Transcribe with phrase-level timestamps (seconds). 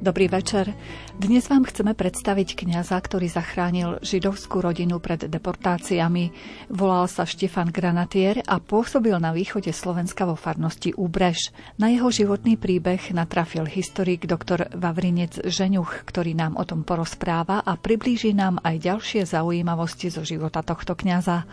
[0.00, 0.72] Dobrý večer.
[1.12, 6.32] Dnes vám chceme predstaviť kňaza, ktorý zachránil židovskú rodinu pred deportáciami.
[6.72, 11.52] Volal sa Štefan Granatier a pôsobil na východe Slovenska vo farnosti Úbrež.
[11.76, 17.76] Na jeho životný príbeh natrafil historik doktor Vavrinec Žeňuch, ktorý nám o tom porozpráva a
[17.76, 21.44] priblíži nám aj ďalšie zaujímavosti zo života tohto kňaza.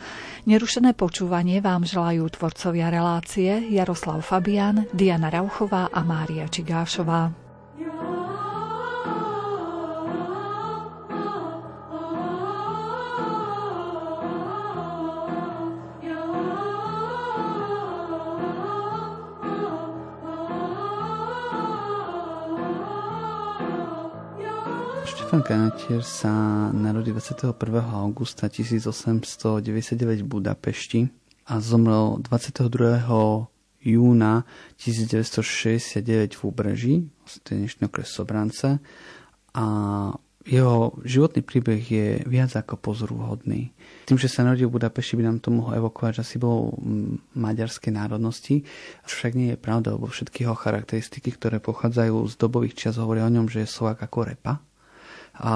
[0.47, 7.46] Nerušené počúvanie vám želajú tvorcovia relácie Jaroslav Fabian, Diana Rauchová a Mária Čigášová.
[25.37, 26.33] Štefan Kanatier sa
[26.73, 27.53] narodil 21.
[27.93, 31.13] augusta 1899 v Budapešti
[31.45, 33.05] a zomrel 22.
[33.85, 34.49] júna
[34.81, 38.81] 1969 v Úbreží, vlastne dnešný okres Sobrance.
[39.53, 39.65] A
[40.41, 43.69] jeho životný príbeh je viac ako pozorúhodný.
[44.09, 46.73] Tým, že sa narodil v Budapešti, by nám to mohlo evokovať, že asi bol
[47.37, 48.65] maďarskej národnosti.
[49.05, 53.33] Však nie je pravda, lebo všetky jeho charakteristiky, ktoré pochádzajú z dobových čas, hovoria o
[53.37, 54.65] ňom, že je Slovak ako repa
[55.37, 55.53] a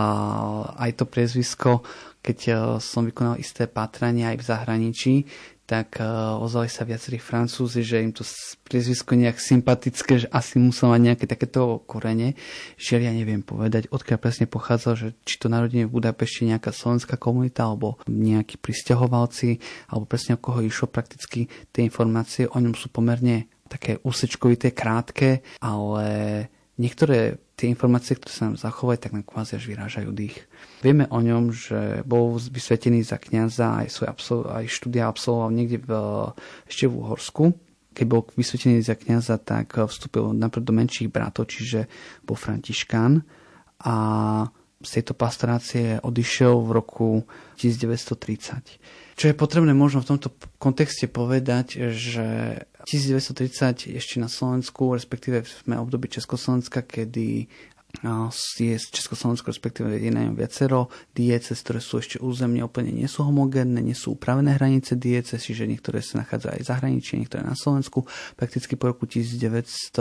[0.77, 1.81] aj to priezvisko,
[2.21, 5.15] keď e, som vykonal isté pátrania aj v zahraničí,
[5.65, 6.05] tak e,
[6.37, 8.21] ozvali sa viacerí Francúzi, že im to
[8.67, 12.37] priezvisko nejak sympatické, že asi musel mať nejaké takéto korene.
[12.77, 17.15] Žiaľ, ja neviem povedať, odkiaľ presne pochádzal, že či to narodenie v Budapešti nejaká slovenská
[17.15, 22.51] komunita, alebo nejakí pristahovalci, alebo presne o koho išlo prakticky tie informácie.
[22.51, 26.05] O ňom sú pomerne také úsečkovité, krátke, ale
[26.79, 30.47] niektoré tie informácie, ktoré sa nám zachovali, tak nám kvázi až vyrážajú dých.
[30.81, 35.77] Vieme o ňom, že bol vysvetený za kniaza, aj, svoj absol- aj štúdia absolvoval niekde
[35.83, 35.91] v,
[36.65, 37.43] ešte v Uhorsku.
[37.91, 41.91] Keď bol vysvetený za kniaza, tak vstúpil napríklad do menších bratov, čiže
[42.23, 43.19] bol františkán
[43.83, 43.95] a
[44.81, 47.09] z tejto pastorácie odišiel v roku
[47.57, 48.81] 1930.
[49.15, 52.57] Čo je potrebné možno v tomto kontexte povedať, že
[52.89, 57.45] 1930 ešte na Slovensku, respektíve sme období Československa, kedy
[58.57, 63.05] je z Československo, respektíve je na ňom viacero diece, ktoré sú ešte územne úplne nie
[63.05, 67.43] sú homogénne, nie sú upravené hranice diece, čiže niektoré sa nachádzajú aj v zahraničí, niektoré
[67.43, 68.07] na Slovensku.
[68.39, 69.97] Prakticky po roku 1918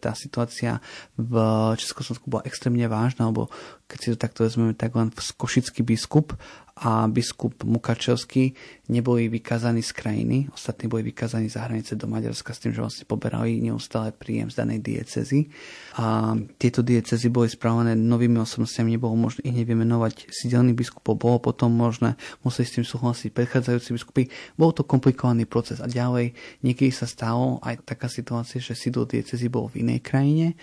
[0.00, 0.80] tá situácia
[1.20, 1.34] v
[1.76, 3.52] Československu bola extrémne vážna, lebo
[3.92, 6.32] keď si to takto vezmeme, tak len košický biskup
[6.72, 8.56] a biskup Mukačevský
[8.88, 13.04] neboli vykázaní z krajiny, ostatní boli vykázaní za hranice do Maďarska s tým, že vlastne
[13.04, 15.52] poberali neustále príjem z danej diecezy.
[16.00, 21.68] A tieto diecezy boli správané novými osobnostiami, nebolo možné ich nevymenovať sídelných biskupov, bolo potom
[21.76, 24.22] možné, museli s tým súhlasiť predchádzajúci biskupy.
[24.56, 26.32] Bol to komplikovaný proces a ďalej
[26.64, 30.56] niekedy sa stalo aj taká situácia, že sídlo diecezy bol v inej krajine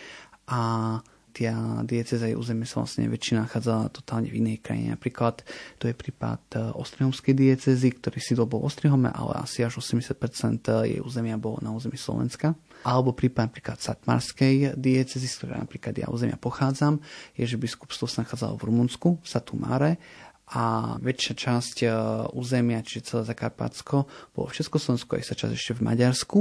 [0.50, 0.98] a
[1.40, 1.56] dia,
[1.88, 4.92] dieceza jej územie sa vlastne väčšina nachádzala totálne v inej krajine.
[4.92, 5.48] Napríklad
[5.80, 10.20] to je prípad e, Ostrihomskej diecezy, ktorý sídlo bol v Ostrihome, ale asi až 80%
[10.84, 12.52] jej územia bolo na území Slovenska.
[12.84, 17.00] Alebo prípad napríklad Satmarskej diecezy, z ktorej napríklad ja územia pochádzam,
[17.40, 19.92] je, že biskupstvo sa nachádzalo v Rumunsku, v Satumáre,
[20.50, 21.88] a väčšia časť e,
[22.34, 26.40] územia, čiže celé Zakarpatsko, bolo v Československu, aj sa časť ešte v Maďarsku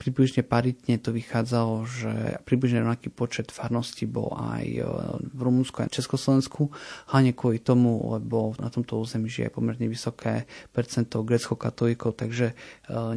[0.00, 2.12] približne paritne to vychádzalo, že
[2.48, 4.80] približne rovnaký počet farností bol aj e,
[5.28, 6.72] v Rumunsku a Československu,
[7.12, 12.54] hlavne kvôli tomu, lebo na tomto území žije pomerne vysoké percento grecko-katolíkov, takže e,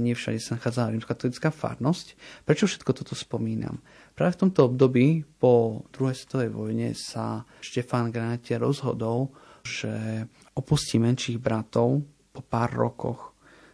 [0.04, 2.20] nie všade sa nachádza rímskokatolická farnosť.
[2.44, 3.80] Prečo všetko toto spomínam?
[4.12, 9.32] Práve v tomto období po druhej svetovej vojne sa Štefán Granatier rozhodol,
[9.64, 13.33] že opustí menších bratov po pár rokoch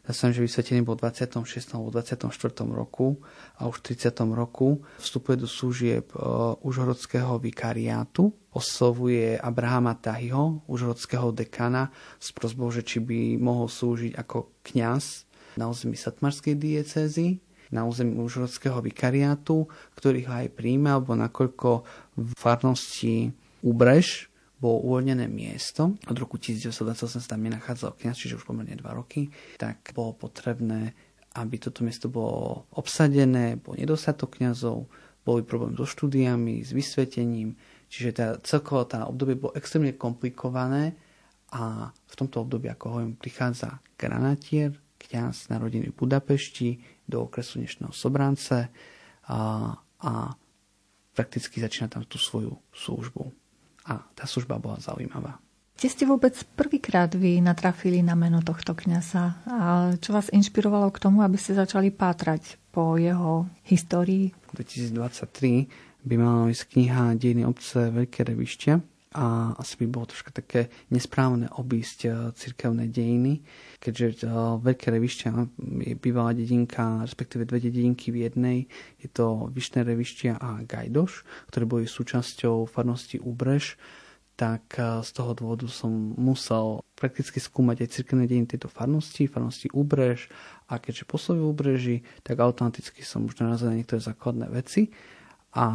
[0.09, 1.77] ja som, že vysvetený bol v 26.
[1.77, 2.33] alebo 24.
[2.73, 3.21] roku
[3.61, 4.09] a už v 30.
[4.33, 12.81] roku vstupuje do služieb uh, užhorodského vikariátu, oslovuje Abrahama Tahyho, užhorodského dekana, s prozbou, že
[12.81, 15.29] či by mohol slúžiť ako kňaz
[15.61, 17.37] na území Satmarskej diecézy,
[17.69, 21.85] na území užhorodského vikariátu, ktorý ho aj príjme, alebo nakoľko
[22.17, 23.29] v farnosti
[23.61, 24.28] Ubrež,
[24.59, 29.31] bolo uvoľnené miesto, od roku 1928 sa tam nenachádzal kniaz, čiže už pomerne 2 roky,
[29.55, 30.91] tak bolo potrebné,
[31.39, 34.91] aby toto miesto bolo obsadené, bol nedostatok kňazov,
[35.23, 37.55] boli problém so štúdiami, s vysvetením,
[37.87, 40.99] čiže tá, celkovo tá obdobie bolo extrémne komplikované
[41.55, 46.69] a v tomto období, ako hovorím, prichádza granatier, kňaz narodený v Budapešti
[47.07, 48.67] do okresu dnešného Sobrance
[49.31, 49.71] a,
[50.03, 50.11] a
[51.15, 53.38] prakticky začína tam tú svoju službu
[53.89, 55.41] a tá služba bola zaujímavá.
[55.79, 59.39] Kde ste vôbec prvýkrát vy natrafili na meno tohto kňaza?
[59.47, 64.35] A čo vás inšpirovalo k tomu, aby ste začali pátrať po jeho histórii?
[64.53, 70.69] 2023 by mala ísť kniha Dejiny obce Veľké revišťa a asi by bolo troška také
[70.93, 73.41] nesprávne obísť eh, cirkevné dejiny,
[73.81, 74.29] keďže eh,
[74.61, 75.29] Veľké revišťa
[75.89, 78.57] je bývalá dedinka, respektíve dve dedinky v jednej.
[79.01, 83.81] Je to Vyšné revišťa a Gajdoš, ktoré boli súčasťou farnosti Úbrež
[84.39, 89.67] tak eh, z toho dôvodu som musel prakticky skúmať aj cirkevné dejiny tejto farnosti, farnosti
[89.75, 90.31] Úbrež
[90.71, 94.93] a keďže poslovil v Úbreži, tak automaticky som už narazil na niektoré základné veci
[95.49, 95.65] a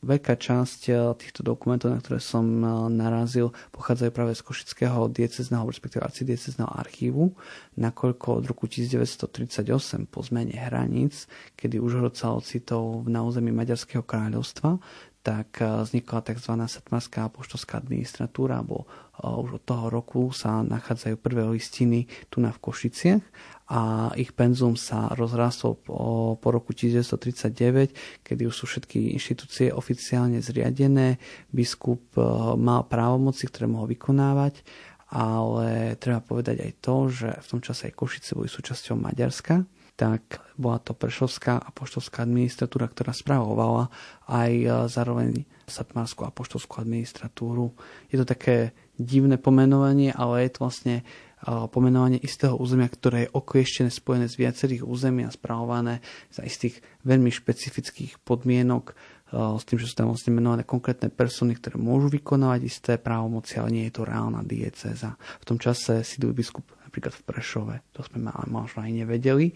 [0.00, 5.68] veľká časť eh, týchto dokumentov, na ktoré som eh, narazil, pochádzajú práve z Košického diecezného,
[5.68, 7.36] respektíve arcidiecezného archívu,
[7.76, 11.28] nakoľko od roku 1938 po zmene hraníc,
[11.60, 14.80] kedy už sa ocitol na území Maďarského kráľovstva,
[15.20, 16.52] tak eh, vznikla tzv.
[16.64, 18.88] satmarská poštovská administratúra, alebo
[19.18, 23.24] už od toho roku sa nachádzajú prvé listiny tu na v Košiciach
[23.68, 31.20] a ich penzum sa rozrastol po, roku 1939, kedy už sú všetky inštitúcie oficiálne zriadené.
[31.52, 32.24] Biskup e,
[32.56, 34.64] mal právomoci, ktoré mohol vykonávať,
[35.12, 39.68] ale treba povedať aj to, že v tom čase aj Košice boli súčasťou Maďarska,
[40.00, 43.92] tak bola to Prešovská a poštovská administratúra, ktorá spravovala
[44.32, 47.76] aj e, zároveň Satmárskú a poštovskú administratúru.
[48.08, 51.04] Je to také divné pomenovanie, ale je to vlastne
[51.46, 56.02] pomenovanie istého územia, ktoré je oklieštené, spojené z viacerých území a správované
[56.34, 58.94] za istých veľmi špecifických podmienok,
[59.28, 63.68] s tým, že sú tam vlastne menované konkrétne persony, ktoré môžu vykonávať isté právomoci, ale
[63.70, 65.20] nie je to reálna diecéza.
[65.40, 69.52] V tom čase sídlil biskup napríklad v Prešove, to sme možno aj nevedeli,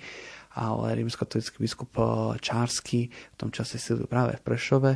[0.52, 1.88] ale rímskokatolický biskup
[2.37, 4.93] Čársky v tom čase sídlil práve v Prešove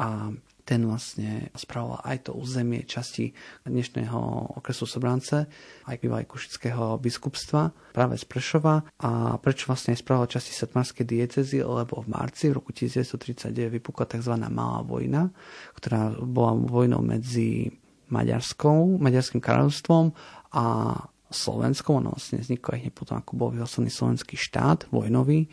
[0.00, 0.32] a
[0.64, 3.36] ten vlastne spravoval aj to územie časti
[3.68, 4.16] dnešného
[4.56, 5.44] okresu Sobrance,
[5.84, 8.80] aj bývalej Košického biskupstva, práve z Prešova.
[9.04, 14.08] A prečo vlastne aj spravoval časti Satmarskej diecezy, lebo v marci v roku 1939 vypukla
[14.08, 14.34] tzv.
[14.48, 15.28] Malá vojna,
[15.76, 17.68] ktorá bola vojnou medzi
[18.08, 20.16] Maďarskou, Maďarským kráľovstvom
[20.56, 20.64] a
[21.28, 22.00] Slovenskom.
[22.00, 25.44] Ono vlastne vzniklo aj potom, ako bol vyhlásený slovenský štát, vojnový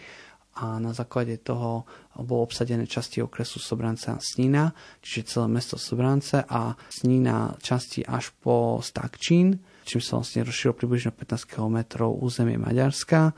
[0.51, 1.87] a na základe toho
[2.19, 8.35] bolo obsadené časti okresu Sobrance a Snína, čiže celé mesto Sobrance a Snína časti až
[8.43, 11.77] po Stakčín, čím sa vlastne rozšírilo približne 15 km
[12.11, 13.31] územie Maďarska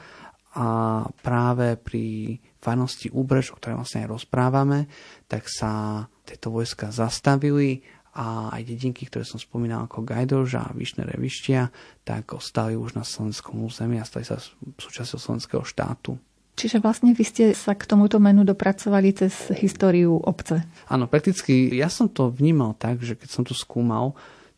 [0.53, 0.67] a
[1.21, 4.79] práve pri farnosti Úbrež, o ktorej vlastne aj rozprávame,
[5.29, 7.81] tak sa tieto vojska zastavili
[8.13, 11.73] a aj dedinky, ktoré som spomínal ako Gajdož a Vyšné revištia,
[12.05, 14.37] tak ostali už na slovenskom území a stali sa
[14.77, 16.21] súčasťou slovenského štátu.
[16.53, 20.61] Čiže vlastne vy ste sa k tomuto menu dopracovali cez históriu obce.
[20.85, 24.13] Áno, prakticky ja som to vnímal tak, že keď som to skúmal,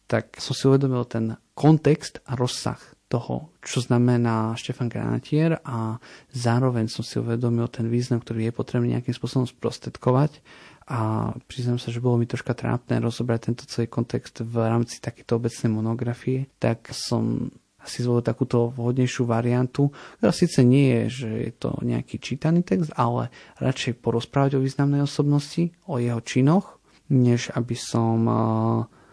[0.06, 6.01] tak som si uvedomil ten kontext a rozsah toho, čo znamená Štefan Granatier a
[6.33, 10.42] zároveň som si uvedomil ten význam, ktorý je potrebný nejakým spôsobom sprostredkovať
[10.89, 15.38] a priznám sa, že bolo mi troška trápne rozobrať tento celý kontext v rámci takéto
[15.38, 17.50] obecnej monografie, tak som
[17.85, 22.91] si zvolil takúto vhodnejšiu variantu, ktorá síce nie je, že je to nejaký čítaný text,
[22.97, 23.29] ale
[23.61, 26.81] radšej porozprávať o významnej osobnosti, o jeho činoch,
[27.13, 28.35] než aby som uh,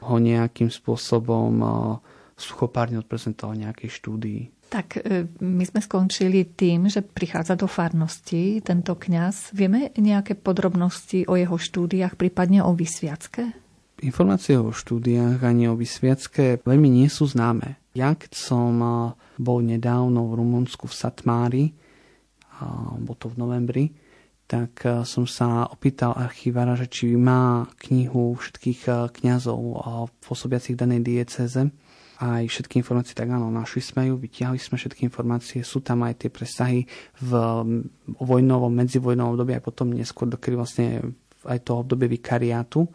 [0.03, 1.73] ho nejakým spôsobom uh,
[2.35, 4.43] suchopárne odprezentoval nejakej štúdii.
[4.73, 9.53] Tak e, my sme skončili tým, že prichádza do farnosti tento kňaz.
[9.53, 13.53] Vieme nejaké podrobnosti o jeho štúdiách, prípadne o vysviacke?
[14.01, 17.82] Informácie o štúdiách ani o vysviacke veľmi nie sú známe.
[17.93, 18.73] Ja keď som
[19.37, 21.65] bol nedávno v Rumunsku v Satmári,
[23.03, 23.85] bol to v novembri,
[24.49, 29.61] tak som sa opýtal archívára, že či má knihu všetkých kňazov
[30.25, 31.69] pôsobiacich danej dieceze
[32.23, 36.23] aj všetky informácie, tak áno, našli sme ju, vytiahli sme všetky informácie, sú tam aj
[36.23, 36.87] tie presahy
[37.19, 37.31] v
[38.15, 40.87] vojnovom, medzivojnovom období, aj potom neskôr, dokedy vlastne
[41.43, 42.87] aj to obdobie vikariátu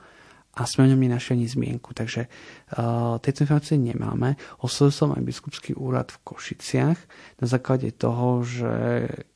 [0.57, 1.93] a sme o ňom nenašli ani zmienku.
[1.93, 4.33] Takže uh, tieto informácie nemáme.
[4.65, 6.99] Oslovil som aj biskupský úrad v Košiciach
[7.37, 8.73] na základe toho, že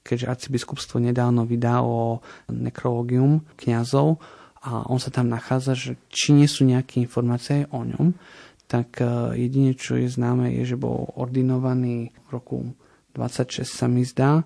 [0.02, 4.18] keďže arcibiskupstvo nedávno vydalo nekrológium kňazov
[4.66, 8.18] a on sa tam nachádza, že či nie sú nejaké informácie o ňom,
[8.66, 12.58] tak uh, jedine, čo je známe, je, že bol ordinovaný v roku
[13.14, 14.42] 26 sa mi zdá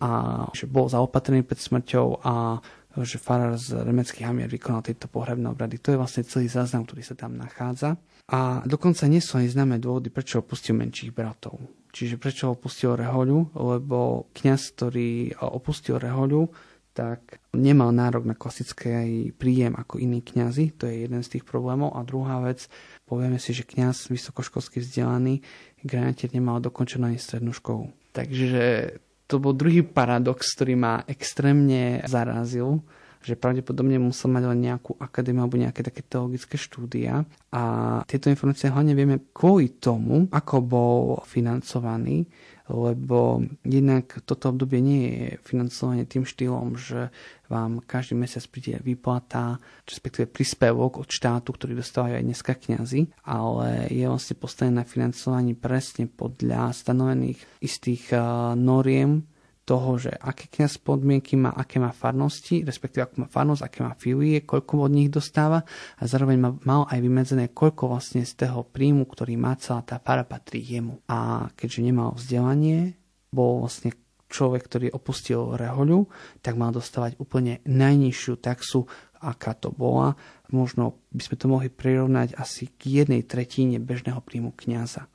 [0.00, 0.10] a
[0.56, 2.58] že bol zaopatrený pred smrťou a
[2.98, 5.78] že farár z Remeckých hamier vykonal tieto pohrebné obrady.
[5.78, 7.94] To je vlastne celý záznam, ktorý sa tam nachádza.
[8.30, 11.58] A dokonca nie sú ani známe dôvody, prečo opustil menších bratov.
[11.90, 16.50] Čiže prečo opustil Rehoľu, lebo kňaz, ktorý opustil Rehoľu,
[16.90, 21.94] tak nemal nárok na klasický príjem ako iní kňazi, to je jeden z tých problémov.
[21.94, 22.66] A druhá vec,
[23.06, 25.42] povieme si, že kňaz vysokoškolsky vzdelaný
[25.82, 27.90] granatier nemal dokončenú ani strednú školu.
[28.10, 28.94] Takže
[29.30, 32.82] to bol druhý paradox, ktorý ma extrémne zarazil
[33.20, 37.28] že pravdepodobne musel mať len nejakú akadémiu alebo nejaké také teologické štúdia.
[37.52, 37.62] A
[38.08, 42.24] tieto informácie hlavne vieme kvôli tomu, ako bol financovaný,
[42.70, 47.10] lebo jednak toto obdobie nie je financovanie tým štýlom, že
[47.50, 53.90] vám každý mesiac príde výplata, respektíve príspevok od štátu, ktorý dostávajú aj dneska kňazi, ale
[53.90, 58.14] je vlastne postavené na financovaní presne podľa stanovených istých
[58.54, 59.26] noriem,
[59.64, 63.92] toho, že aké kniaz podmienky má, aké má farnosti, respektíve ako má farnosť, aké má
[63.94, 65.62] filie, koľko od nich dostáva
[65.96, 70.26] a zároveň mal aj vymedzené, koľko vlastne z toho príjmu, ktorý má celá tá fara,
[70.26, 70.98] patrí jemu.
[71.06, 72.98] A keďže nemal vzdelanie,
[73.30, 73.94] bol vlastne
[74.30, 76.06] človek, ktorý opustil rehoľu,
[76.40, 78.86] tak mal dostávať úplne najnižšiu taxu,
[79.18, 80.14] aká to bola.
[80.54, 85.10] Možno by sme to mohli prirovnať asi k jednej tretíne bežného príjmu kniaza.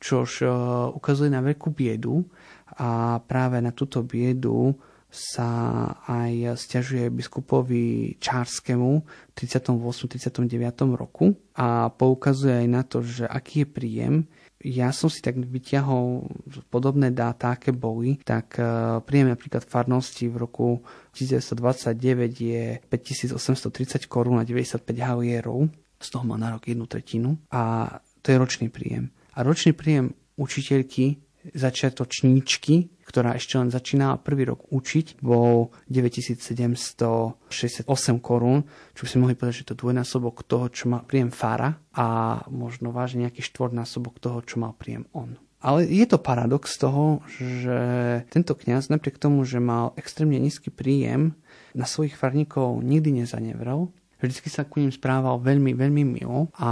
[0.00, 0.52] Čož uh,
[0.96, 2.24] ukazuje na veľkú biedu,
[2.78, 4.76] a práve na túto biedu
[5.10, 5.50] sa
[6.06, 9.74] aj stiažuje biskupovi Čárskému v 38.
[10.06, 10.46] 39.
[10.94, 14.14] roku a poukazuje aj na to, že aký je príjem.
[14.62, 16.30] Ja som si tak vyťahol
[16.70, 20.84] podobné dáta, aké boli, tak e, príjem napríklad farnosti v roku
[21.16, 21.96] 1929
[22.36, 25.64] je 5830 korún a 95 halierov,
[25.96, 27.88] z toho má na rok jednu tretinu a
[28.20, 29.08] to je ročný príjem.
[29.32, 37.50] A ročný príjem učiteľky začiatočníčky, ktorá ešte len začínala prvý rok učiť, bol 9768
[38.22, 38.62] korún,
[38.94, 42.94] čo by sme mohli povedať, že to dvojnásobok toho, čo má príjem Fára a možno
[42.94, 45.34] vážne nejaký štvornásobok toho, čo mal príjem on.
[45.60, 47.78] Ale je to paradox toho, že
[48.32, 51.36] tento kňaz napriek tomu, že mal extrémne nízky príjem,
[51.76, 56.70] na svojich farníkov nikdy nezanevral, vždy sa ku ním správal veľmi, veľmi milo a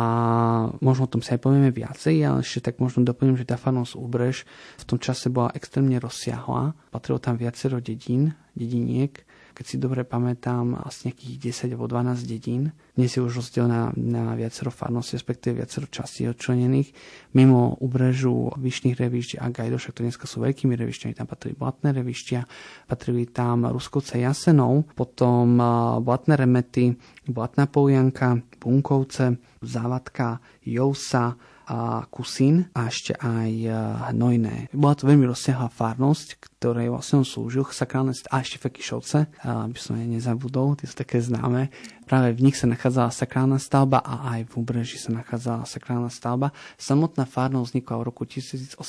[0.81, 3.97] možno o tom sa aj povieme viacej, ale ešte tak možno doplním, že tá fanosť
[3.97, 4.45] Úbrež
[4.81, 6.73] v tom čase bola extrémne rozsiahla.
[6.88, 9.28] Patrilo tam viacero dedín, dediniek
[9.59, 12.71] keď si dobre pamätám, asi nejakých 10 alebo 12 dedín.
[12.95, 16.95] Dnes je už rozdelená na viacero farností, respektíve viacero častí odčlenených.
[17.35, 22.41] Mimo ubrežu Vyšných revišť a Gajdoša, ktoré dneska sú veľkými revišťami, tam patrili Blatné revišťa,
[22.87, 25.59] patrili tam Ruskovce Jasenov, potom
[26.07, 26.95] Blatné remety,
[27.27, 31.35] Blatná Polianka, Bunkovce, Závadka, Jousa,
[31.69, 33.71] a Kusín a ešte aj e,
[34.09, 34.73] Hnojné.
[34.73, 40.01] Bola to veľmi rozsiahla farnosť, ktorej vlastne on slúžil, sakrálne a ešte Fekišovce, aby som
[40.01, 41.69] nezabudol, tie sú také známe.
[42.09, 46.57] Práve v nich sa nachádzala sakrálna stavba a aj v úbreží sa nachádzala sakrálna stavba.
[46.81, 48.81] Samotná farnosť vznikla v roku 1862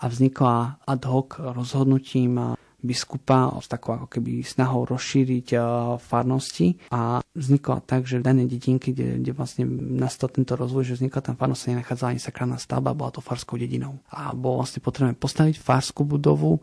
[0.00, 5.62] a vznikla ad hoc rozhodnutím biskupa s takou ako keby snahou rozšíriť uh,
[6.00, 9.64] farnosti a vznikla tak, že v danej dedinke, kde, kde vlastne
[9.96, 13.60] nastal tento rozvoj, že vznikla tam farnosť, sa nenachádzala ani sakrálna stavba, bola to farskou
[13.60, 14.00] dedinou.
[14.10, 16.58] A bolo vlastne potrebné postaviť farskú budovu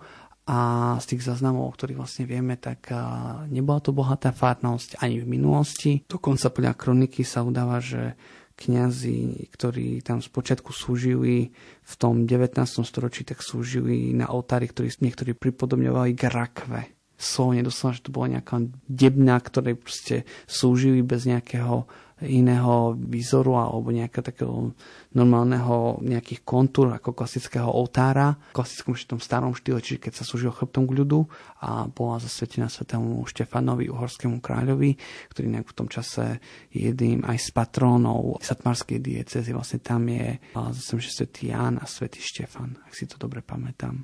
[0.47, 5.19] a z tých záznamov, o ktorých vlastne vieme, tak uh, nebola to bohatá farnosť ani
[5.19, 6.07] v minulosti.
[6.07, 8.15] Dokonca podľa kroniky sa udáva, že
[8.57, 11.53] kňazi, ktorí tam spočiatku slúžili
[11.85, 12.57] v tom 19.
[12.81, 16.81] storočí, tak slúžili na oltári, ktorí niektorí pripodobňovali k rakve.
[17.17, 21.85] Slovne doslova, že to bola nejaká debna, ktorej proste slúžili bez nejakého
[22.25, 24.73] iného výzoru alebo nejakého takého
[25.13, 30.49] normálneho nejakých kontúr ako klasického oltára v klasickom tom starom štýle, čiže keď sa slúžil
[30.49, 31.29] chrbtom k ľudu
[31.61, 34.97] a bola zasvetená svetému Štefanovi, uhorskému kráľovi,
[35.29, 36.41] ktorý nejak v tom čase
[36.73, 39.53] je jedným aj z patrónov satmarskej diecezy.
[39.53, 44.01] Vlastne tam je zase, svätý Ján a svätý Štefan, ak si to dobre pamätám.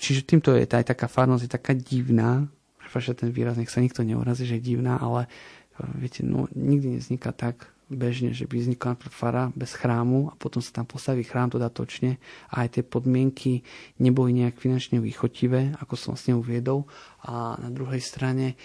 [0.00, 2.48] Čiže týmto je aj taká farnosť je taká divná,
[2.80, 5.28] prepáčte ten výraz, nech sa nikto neurazí, že je divná, ale
[5.96, 10.70] viete, no, nikdy nevzniká tak bežne, že by vznikla fara bez chrámu a potom sa
[10.70, 12.22] tam postaví chrám dodatočne
[12.54, 13.66] a aj tie podmienky
[13.98, 16.86] neboli nejak finančne výchotivé, ako som vlastne uviedol.
[17.26, 18.56] A na druhej strane e,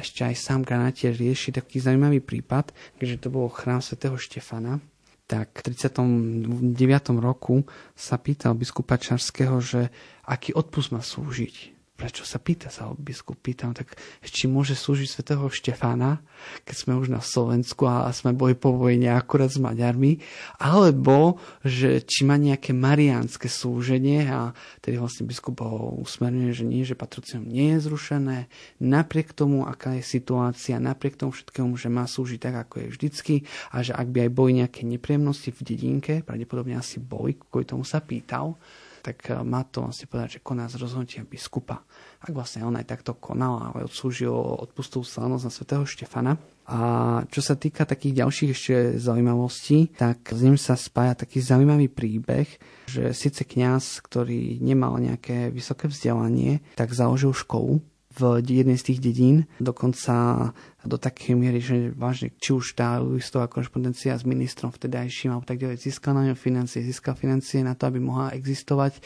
[0.00, 4.80] ešte aj sám Granatier rieši taký zaujímavý prípad, keďže to bol chrám svätého Štefana,
[5.28, 7.20] tak v 39.
[7.22, 7.62] roku
[7.94, 9.92] sa pýtal biskupa Čarského, že
[10.26, 13.36] aký odpust má slúžiť prečo sa pýta, sa ho biskup?
[13.36, 13.92] Pýtam, tak
[14.24, 16.24] či môže slúžiť svätého Štefána,
[16.64, 20.16] keď sme už na Slovensku a sme boli po vojne akurát s Maďarmi,
[20.56, 26.88] alebo že či má nejaké mariánske slúženie a tedy vlastne biskup ho usmerňuje, že nie,
[26.88, 28.48] že patrocium nie je zrušené,
[28.80, 33.34] napriek tomu, aká je situácia, napriek tomu všetkému, že má slúžiť tak, ako je vždycky
[33.76, 37.84] a že ak by aj boli nejaké nepríjemnosti v dedinke, pravdepodobne asi boli, kvôli tomu
[37.84, 38.56] sa pýtal,
[39.00, 41.82] tak e, má to vlastne povedať, že koná z rozhodnutia biskupa.
[42.20, 46.36] Ak vlastne on aj takto konal a odsúžil odpustú slavnosť na svätého Štefana.
[46.70, 46.78] A
[47.26, 52.46] čo sa týka takých ďalších ešte zaujímavostí, tak s ním sa spája taký zaujímavý príbeh,
[52.86, 59.00] že síce kňaz, ktorý nemal nejaké vysoké vzdelanie, tak založil školu v jednej z tých
[59.00, 60.50] dedín, dokonca
[60.84, 65.60] do takej miery, že vážne, či už tá listová korešpondencia s ministrom vtedajším alebo tak
[65.60, 69.00] ďalej, získal na ňom financie, získal financie na to, aby mohla existovať.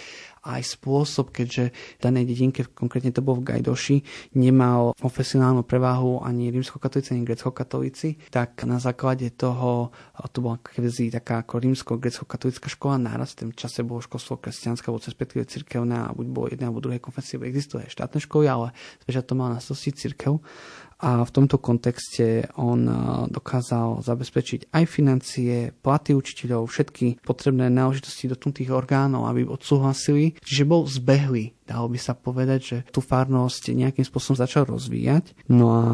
[0.44, 4.04] Aj spôsob, keďže v danej dedinke, konkrétne to bol v Gajdoši,
[4.36, 9.88] nemal profesionálnu prevahu ani rímsko-katolíci, ani grecko-katolíci, tak na základe toho,
[10.36, 15.00] to bola kvázi taká ako rímsko-grecko-katolícka škola, náraz v tom čase bolo školstvo kresťanské, alebo
[15.00, 18.76] respektíve a buď bolo jedné alebo druhé konfesie, existuje štátne školy, ale
[19.08, 20.44] zväčša to mal na starosti cirkev
[21.00, 22.94] a v tomto kontexte on e,
[23.30, 30.38] dokázal zabezpečiť aj financie, platy učiteľov, všetky potrebné náležitosti dotknutých orgánov, aby odsúhlasili.
[30.40, 35.34] Čiže bol zbehlý, dalo by sa povedať, že tú farnosť nejakým spôsobom začal rozvíjať.
[35.50, 35.84] No a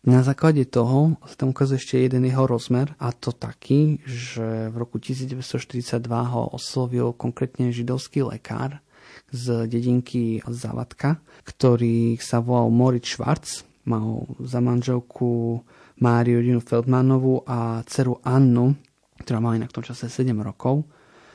[0.00, 4.74] na základe toho sa tam ukazuje ešte jeden jeho rozmer a to taký, že v
[4.80, 8.80] roku 1942 ho oslovil konkrétne židovský lekár
[9.28, 15.58] z dedinky Zavatka, ktorý sa volal Moritz Schwarz mal za manželku
[15.98, 18.78] Máriu Dinu Feldmanovú a dceru Annu,
[19.26, 20.86] ktorá mala inak v tom čase 7 rokov,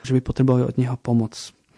[0.01, 1.35] že by potrebovali od neho pomoc.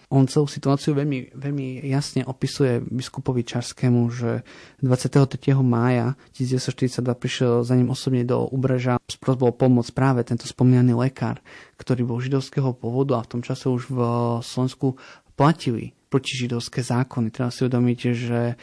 [0.08, 4.48] On celú situáciu veľmi, veľmi jasne opisuje biskupovi Čarskému, že
[4.80, 5.52] 23.
[5.60, 11.44] mája 1942 prišiel za ním osobne do Ubreža s prozbou pomoc práve tento spomínaný lekár,
[11.76, 14.00] ktorý bol židovského pôvodu a v tom čase už v
[14.48, 14.96] Slovensku
[15.36, 17.28] platili protižidovské zákony.
[17.28, 18.56] Treba si uvedomiť, že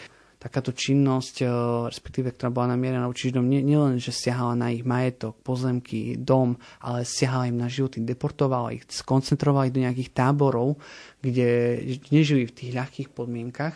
[0.45, 1.49] takáto činnosť, eh,
[1.89, 7.09] respektíve ktorá bola namierená voči Židom, nielen, že siahala na ich majetok, pozemky, dom, ale
[7.09, 10.77] siahala im na životy, deportovala ich, skoncentrovala ich do nejakých táborov,
[11.25, 11.81] kde
[12.13, 13.73] nežili v tých ľahkých podmienkach.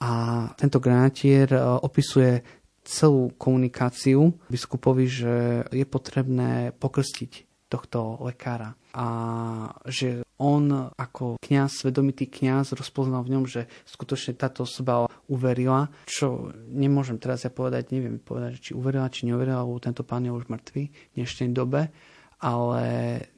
[0.00, 0.10] A
[0.56, 2.40] tento granatier eh, opisuje
[2.82, 5.34] celú komunikáciu biskupovi, že
[5.70, 8.76] je potrebné pokrstiť tohto lekára.
[8.92, 9.06] A
[9.88, 16.52] že on ako kňaz, svedomitý kňaz rozpoznal v ňom, že skutočne táto osoba uverila, čo
[16.68, 20.52] nemôžem teraz ja povedať, neviem povedať, či uverila, či neuverila, lebo tento pán je už
[20.52, 21.88] mŕtvý v dnešnej dobe,
[22.42, 22.84] ale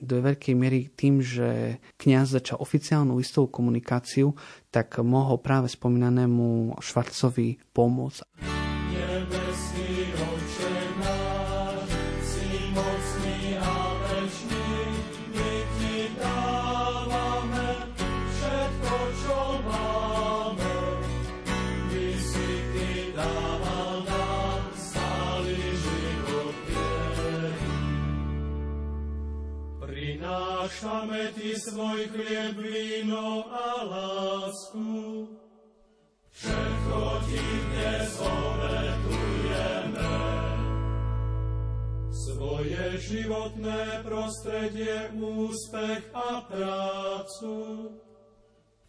[0.00, 4.32] do veľkej miery tým, že kňaz začal oficiálnu listovú komunikáciu,
[4.72, 8.24] tak mohol práve spomínanému Švarcovi pomôcť.
[30.74, 34.90] Prinášame Ti svoj chlieb, víno a lásku.
[36.34, 36.98] Všetko
[37.30, 40.10] Ti dnes obetujeme.
[42.10, 47.54] Svoje životné prostredie, úspech a prácu.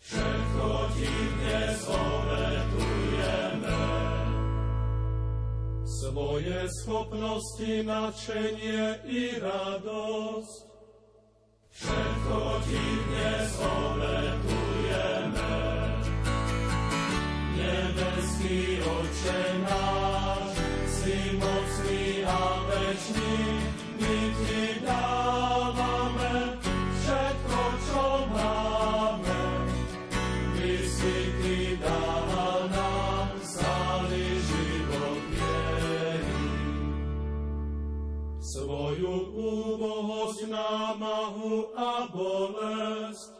[0.02, 3.78] Všetko Ti dnes obetujeme.
[5.86, 10.75] Svoje schopnosti, nadšenie i radosť
[11.76, 15.52] Všetko ti dnes obetujeme.
[17.60, 20.56] Nebeský Oče náš,
[38.46, 43.34] Svoju úbohosť námahu a bolesť.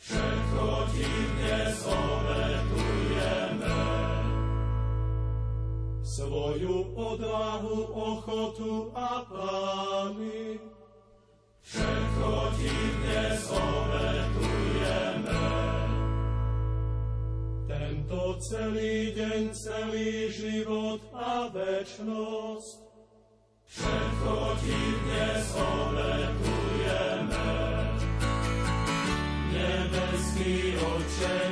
[0.00, 0.64] Všetko
[0.96, 1.04] ti
[1.36, 3.80] dnes obetujeme.
[6.00, 10.56] Svoju odvahu, ochotu a plány.
[11.60, 15.44] Všetko ti dnes obetujeme.
[17.68, 22.77] Tento celý deň, celý život a večnosť
[29.52, 31.47] Nebeský Oče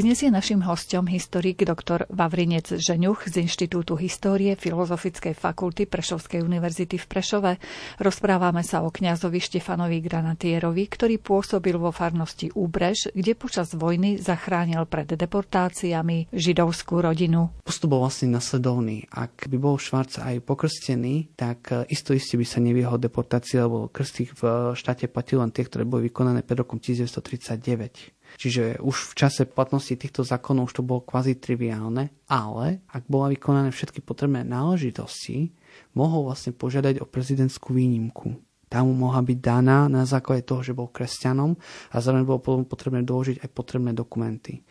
[0.00, 2.08] Dnes je našim hostom historik dr.
[2.08, 7.52] Vavrinec Žeňuch z Inštitútu histórie Filozofickej fakulty Prešovskej univerzity v Prešove.
[8.00, 14.88] Rozprávame sa o kňazovi Štefanovi Granatierovi, ktorý pôsobil vo farnosti Úbrež, kde počas vojny zachránil
[14.88, 17.52] pred deportáciami židovskú rodinu.
[17.60, 19.04] Postup bol vlastne nasledovný.
[19.12, 24.32] Ak by bol Švarc aj pokrstený, tak isto iste by sa nevyhol deportácii, lebo krsty
[24.32, 28.16] v štáte platili len tie, ktoré boli vykonané pred rokom 1939.
[28.36, 33.32] Čiže už v čase platnosti týchto zákonov už to bolo kvazi triviálne, ale ak bola
[33.32, 35.50] vykonané všetky potrebné náležitosti,
[35.96, 38.38] mohol vlastne požiadať o prezidentskú výnimku.
[38.70, 41.58] Tá mu mohla byť daná na základe toho, že bol kresťanom
[41.90, 44.62] a zároveň bolo potrebné doložiť aj potrebné dokumenty.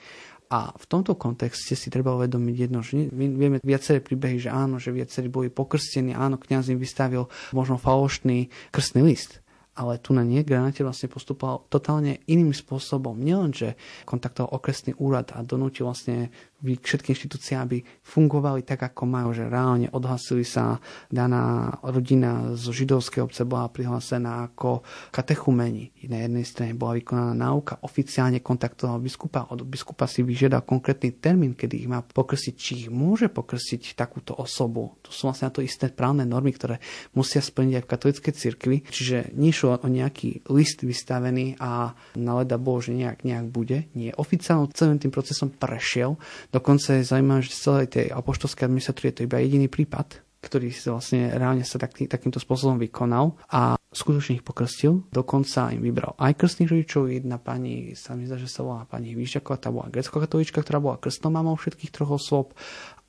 [0.50, 4.90] A v tomto kontexte si treba uvedomiť jedno, že vieme viaceré príbehy, že áno, že
[4.90, 9.46] viacerí boli pokrstení, áno, kňaz im vystavil možno falošný krstný list
[9.76, 13.16] ale tu na nie Granate vlastne postupoval totálne iným spôsobom.
[13.16, 19.32] Nielen, že kontaktoval okresný úrad a donútil vlastne všetky inštitúcie, aby fungovali tak, ako majú,
[19.32, 20.76] že reálne odhlasili sa
[21.08, 24.84] daná rodina zo židovskej obce bola prihlásená ako
[25.16, 25.96] katechumeni.
[26.12, 31.56] Na jednej strane bola vykonaná náuka, oficiálne kontaktoval biskupa, od biskupa si vyžiadal konkrétny termín,
[31.56, 35.00] kedy ich má pokrsiť, či ich môže pokrsiť takúto osobu.
[35.08, 36.84] To sú vlastne na to isté právne normy, ktoré
[37.16, 38.78] musia splniť aj v katolíckej cirkvi.
[38.92, 43.86] Čiže nie o nejaký list vystavený a na leda bol, že nejak, nejak bude.
[43.94, 46.18] Nie, oficiálne celým tým procesom prešiel
[46.50, 50.72] Dokonca je zaujímavé, že z celej tej apoštolskej administratúry je to iba jediný prípad, ktorý
[50.72, 55.06] sa vlastne reálne sa tak, takýmto spôsobom vykonal a skutočne ich pokrstil.
[55.12, 57.12] Dokonca im vybral aj krstných rodičov.
[57.12, 61.02] Jedna pani, sa mi zdá, že sa volá pani Výšťaková, tá bola grecko-katolíčka, ktorá bola
[61.02, 62.48] krstnou mamou všetkých troch osôb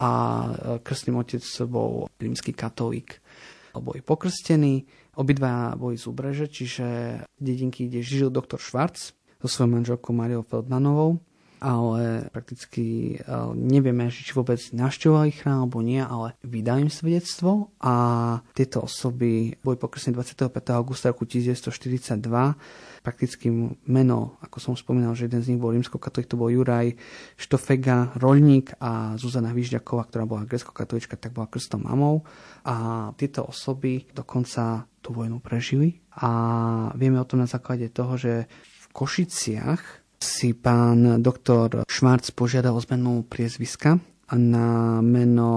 [0.00, 0.48] a e,
[0.82, 3.22] krstným otec bol rímsky katolík.
[3.70, 4.82] Boli pokrstení,
[5.16, 6.86] obidva boli z Ubreže, čiže
[7.40, 11.18] dedinky, kde žil doktor Švarc so svojou manželkou Mariou Feldmanovou
[11.60, 13.16] ale prakticky e,
[13.52, 17.94] nevieme, či vôbec navštevovali chrám alebo nie, ale vydali im svedectvo a
[18.56, 20.50] tieto osoby boli pokrstené 25.
[20.72, 22.16] augusta roku 1942.
[23.00, 23.48] Prakticky
[23.88, 26.96] meno, ako som spomínal, že jeden z nich bol rímsko-katolík, to bol Juraj
[27.36, 32.24] Štofega, Rolník a Zuzana Výžďaková, ktorá bola grecko-katolíčka, tak bola krstom mamou.
[32.64, 36.30] A tieto osoby dokonca tú vojnu prežili a
[36.92, 42.80] vieme o tom na základe toho, že v Košiciach si pán doktor Švarc požiadal o
[42.84, 43.96] zmenu priezviska
[44.36, 45.48] na meno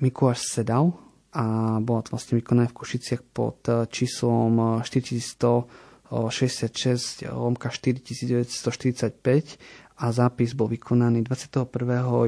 [0.00, 0.96] Mikuláš Sedal
[1.36, 9.60] a bola to vlastne vykonané v Košiciach pod číslom 4166 lomka 4945
[9.98, 11.68] a zápis bol vykonaný 21.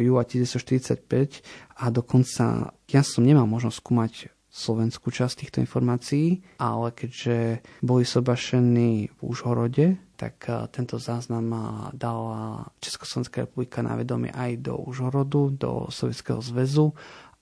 [0.04, 7.62] júla 1945 a dokonca ja som nemal možnosť skúmať slovenskú časť týchto informácií, ale keďže
[7.86, 11.62] boli sobašení v Užhorode, tak eh, tento záznam eh,
[11.94, 16.92] dala Československá republika na vedomie aj do Užhorodu, do Sovietskeho zväzu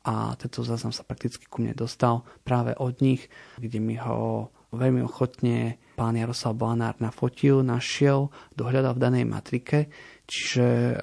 [0.05, 3.27] a tento záznam sa prakticky ku mne dostal práve od nich,
[3.59, 9.89] kde mi ho veľmi ochotne pán Jaroslav Blanár nafotil, našiel, dohľadal v danej matrike,
[10.29, 11.03] čiže eh,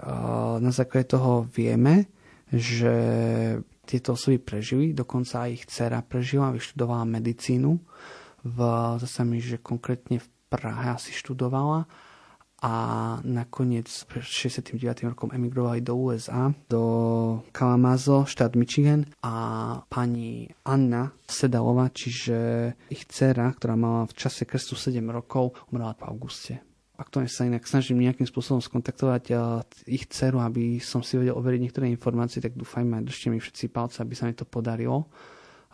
[0.62, 2.14] na základe toho vieme,
[2.54, 2.94] že
[3.86, 7.78] tieto osoby prežili, dokonca aj ich dcera prežila, vyštudovala medicínu,
[8.46, 8.58] v,
[9.02, 11.90] zase mi, že konkrétne v Prahe asi študovala
[12.66, 12.74] a
[13.22, 14.80] nakoniec pred 69.
[15.12, 16.82] rokom emigrovali do USA, do
[17.52, 19.34] Kalamazoo, štát Michigan a
[19.86, 26.06] pani Anna Sedalova, čiže ich dcera, ktorá mala v čase krstu 7 rokov, umrela v
[26.10, 26.75] auguste.
[26.96, 29.36] Aktuálne sa inak snažím nejakým spôsobom skontaktovať
[29.86, 34.00] ich dceru, aby som si vedel overiť niektoré informácie, tak dúfajme, držte mi všetci palce,
[34.00, 35.12] aby sa mi to podarilo.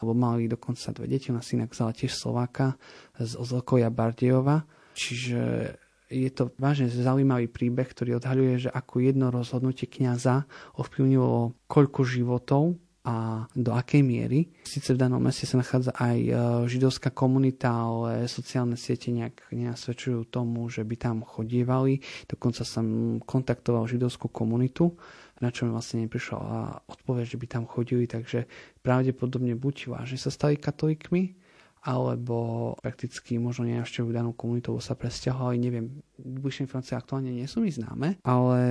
[0.01, 2.73] Alebo mali dokonca dve deti, ona si inak vzala tiež Slováka
[3.21, 4.65] z Ozlokovia Bardejova,
[4.97, 5.73] čiže
[6.11, 10.43] je to vážne zaujímavý príbeh, ktorý odhaľuje, že ako jedno rozhodnutie kniaza
[10.75, 14.53] ovplyvnilo koľko životov a do akej miery.
[14.61, 16.33] Sice v danom meste sa nachádza aj e,
[16.69, 22.01] židovská komunita, ale sociálne siete nejak nenasvedčujú tomu, že by tam chodievali.
[22.29, 24.93] Dokonca som kontaktoval židovskú komunitu
[25.41, 26.37] na čo mi vlastne neprišla
[26.85, 28.45] odpoveď, že by tam chodili, takže
[28.85, 31.33] pravdepodobne buď vážne sa stali katolíkmi,
[31.81, 37.73] alebo prakticky možno nenavštevujú danú komunitu, sa presťahovali, neviem, bližšie informácie aktuálne nie sú mi
[37.73, 38.61] známe, ale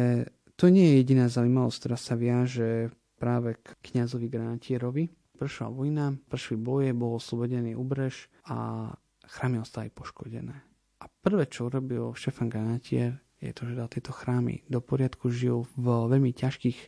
[0.54, 5.12] to nie je jediná zaujímavosť, ktorá sa viaže práve k kňazovi Granatierovi.
[5.36, 8.88] Pršla vojna, pršli boje, bol oslobodený Ubrež a
[9.28, 10.56] chrámy ostali poškodené.
[11.00, 15.64] A prvé, čo urobil Štefan Granatier, je to, že dal tieto chrámy do poriadku, žil
[15.76, 16.78] v veľmi ťažkých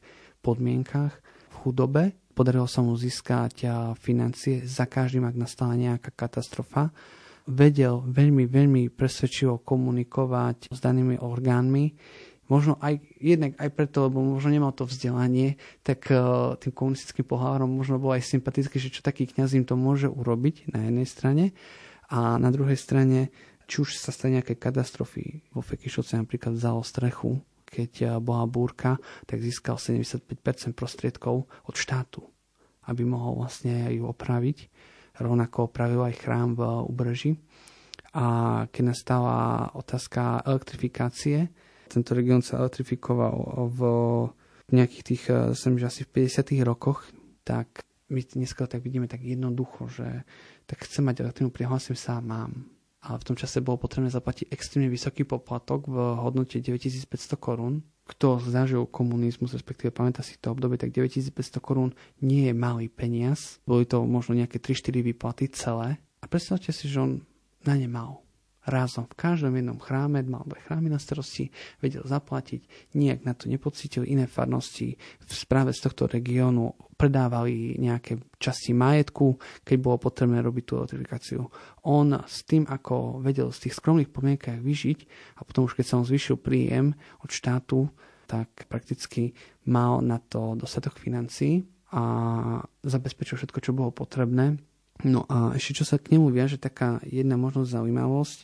[0.45, 1.17] podmienkach,
[1.53, 2.13] v chudobe.
[2.33, 6.93] Podarilo sa mu získať financie za každým, ak nastala nejaká katastrofa.
[7.49, 11.85] Vedel veľmi, veľmi presvedčivo komunikovať s danými orgánmi.
[12.51, 17.71] Možno aj jednak aj preto, lebo možno nemal to vzdelanie, tak uh, tým komunistickým pohárom
[17.71, 21.45] možno bol aj sympatický, že čo taký kňaz im to môže urobiť na jednej strane
[22.11, 23.31] a na druhej strane,
[23.65, 28.99] či už sa stane nejaké katastrofy, vo Fekišovce napríklad vzalo strechu, keď uh, bola búrka,
[29.25, 30.27] tak získal 75%
[30.77, 32.27] prostriedkov od štátu,
[32.91, 34.69] aby mohol vlastne ju opraviť.
[35.23, 37.33] Rovnako opravil aj chrám v Ubreži.
[38.13, 38.25] A
[38.69, 41.49] keď nastala otázka elektrifikácie,
[41.93, 43.81] tento región sa elektrifikoval v
[44.73, 47.05] nejakých tých, eh, som že asi v 50 rokoch,
[47.45, 50.25] tak my dneska tak vidíme tak jednoducho, že
[50.65, 52.69] tak chcem mať elektrínu, prihlásim sa a mám.
[53.03, 57.83] Ale v tom čase bolo potrebné zaplatiť extrémne vysoký poplatok v hodnote 9500 korún.
[58.07, 61.91] Kto zažil komunizmus, respektíve pamätá si to obdobie, tak 9500 korún
[62.23, 63.59] nie je malý peniaz.
[63.67, 65.99] Boli to možno nejaké 3-4 výplaty celé.
[66.23, 67.27] A predstavte si, že on
[67.67, 68.23] na ne mal
[68.67, 71.51] razom v každom jednom chráme, mal dve chrámy na starosti,
[71.83, 78.23] vedel zaplatiť, nijak na to nepocítil iné farnosti v správe z tohto regiónu predávali nejaké
[78.39, 79.35] časti majetku,
[79.67, 81.41] keď bolo potrebné robiť tú elektrifikáciu.
[81.91, 84.99] On s tým, ako vedel z tých skromných podmienkach vyžiť
[85.39, 86.95] a potom už keď sa on zvyšil príjem
[87.27, 87.91] od štátu,
[88.31, 89.35] tak prakticky
[89.67, 92.03] mal na to dostatok financií a
[92.87, 94.57] zabezpečil všetko, čo bolo potrebné
[95.03, 98.39] No a ešte čo sa k nemu viaže, taká jedna možnosť zaujímavosť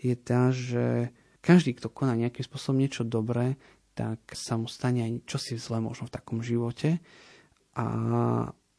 [0.00, 1.12] je tá, že
[1.44, 3.60] každý, kto koná nejakým spôsobom niečo dobré,
[3.92, 6.98] tak sa mu stane aj čosi zle možno v takom živote.
[7.76, 7.86] A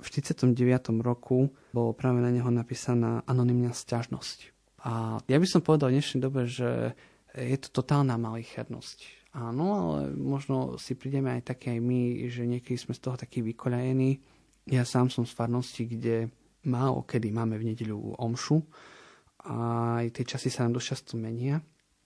[0.01, 0.57] v 49.
[1.05, 4.51] roku bolo práve na neho napísaná anonimná stiažnosť.
[4.81, 6.97] A ja by som povedal v dnešnej dobe, že
[7.37, 9.29] je to totálna malichernosť.
[9.37, 13.39] Áno, ale možno si prídeme aj také aj my, že niekedy sme z toho takí
[13.39, 14.19] vykoľajení.
[14.73, 16.33] Ja sám som z farnosti, kde
[16.67, 18.61] málo kedy máme v nedeľu omšu
[19.45, 19.55] a
[20.05, 21.57] aj tie časy sa nám dosť často menia.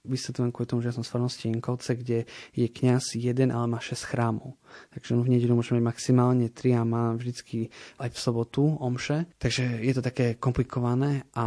[0.05, 3.81] Vysvetľujem kvôli tomu, že ja som z farnosti Jenkovce, kde je kňaz jeden, ale má
[3.81, 4.53] 6 chrámov.
[4.93, 9.25] Takže v nedeľu môžeme mať maximálne 3 a má vždycky aj v sobotu omše.
[9.41, 11.45] Takže je to také komplikované a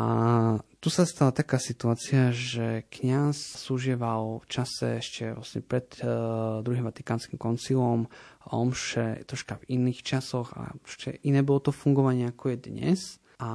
[0.83, 6.87] tu sa stala taká situácia, že kňaz súžieval v čase ešte vlastne pred uh, druhým
[6.87, 8.11] vatikánskym koncilom
[8.51, 13.01] omše troška v iných časoch a ešte iné bolo to fungovanie ako je dnes.
[13.39, 13.51] A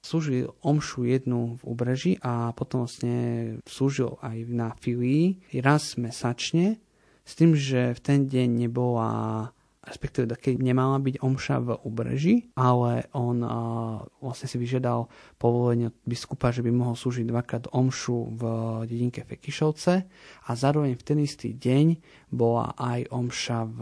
[0.00, 3.16] slúžil omšu jednu v Ubreži a potom vlastne
[3.68, 6.80] slúžil aj na filii raz mesačne
[7.24, 9.10] s tým, že v ten deň nebola
[9.80, 13.50] respektíve keď nemala byť omša v Ubreži, ale on uh,
[14.20, 15.08] vlastne si vyžiadal
[15.40, 18.42] povolenie od biskupa, že by mohol slúžiť dvakrát omšu v
[18.84, 19.92] dedinke Fekišovce
[20.44, 21.96] a zároveň v ten istý deň
[22.28, 23.80] bola aj omša v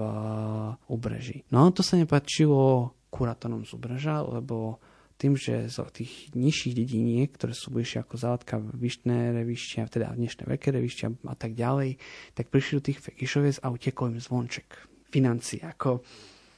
[0.87, 1.43] Ubreži.
[1.51, 4.79] No to sa nepačilo kurátorom z Ubreža, lebo
[5.19, 10.47] tým, že z tých nižších dediniek, ktoré sú bližšie ako Záladka, Vyšné revišťa, teda dnešné
[10.47, 11.99] Veľké revišťa a tak ďalej,
[12.39, 15.61] tak prišli do tých Fekišoviec a utekol im zvonček financí.
[15.65, 16.01] Ako,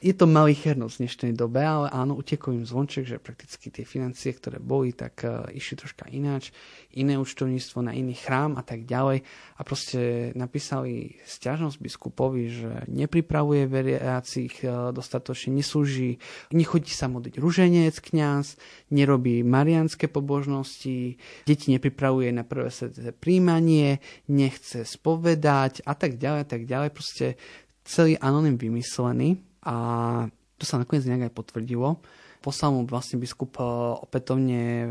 [0.01, 4.33] je to malichernosť v dnešnej dobe, ale áno, utekol im zvonček, že prakticky tie financie,
[4.33, 6.57] ktoré boli, tak uh, išli troška ináč,
[6.97, 9.21] iné účtovníctvo na iný chrám a tak ďalej.
[9.21, 16.17] A proste napísali stiažnosť biskupovi, že nepripravuje veriacich uh, dostatočne, neslúži,
[16.49, 18.57] nechodí sa modliť ruženec kňaz,
[18.89, 22.73] nerobí marianské pobožnosti, deti nepripravuje na prvé
[23.21, 24.01] príjmanie,
[24.33, 26.89] nechce spovedať a tak ďalej, a tak ďalej.
[26.89, 27.27] Proste
[27.85, 29.77] celý anonym vymyslený a
[30.61, 31.89] to sa nakoniec nejak aj potvrdilo.
[32.41, 33.65] Poslal mu vlastne biskup e,
[34.01, 34.89] opätovne e,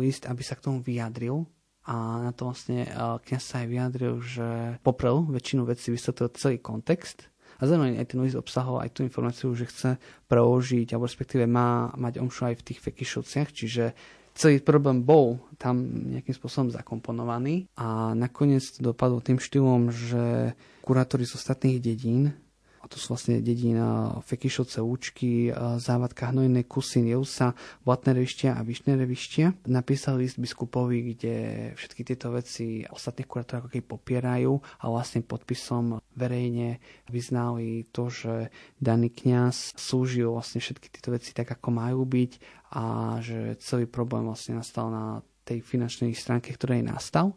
[0.00, 1.44] list, aby sa k tomu vyjadril
[1.88, 2.88] a na to vlastne e,
[3.24, 4.48] kniaz sa aj vyjadril, že
[4.84, 7.28] poprel väčšinu vecí, vysvetlil celý kontext
[7.60, 9.90] a zároveň aj ten list obsahol aj tú informáciu, že chce
[10.28, 13.84] preložiť, alebo respektíve má mať omšu aj v tých fekišovciach, čiže
[14.32, 20.56] celý problém bol tam nejakým spôsobom zakomponovaný a nakoniec to dopadlo tým štýlom, že
[20.90, 22.34] kurátori z ostatných dedín
[22.80, 27.52] a to sú vlastne dedina Fekišovce, Účky, Závadka, Hnojné, Kusy, Jeusa,
[27.84, 29.52] Blatné revištia a Vyšné revištia.
[29.68, 31.34] Napísali list biskupovi, kde
[31.76, 36.80] všetky tieto veci ostatných kurátorov ako keď popierajú a vlastne podpisom verejne
[37.12, 38.48] vyznali to, že
[38.80, 42.32] daný kňaz slúžil vlastne všetky tieto veci tak, ako majú byť
[42.74, 42.82] a
[43.20, 47.36] že celý problém vlastne nastal na tej finančnej stránke, ktorej nastal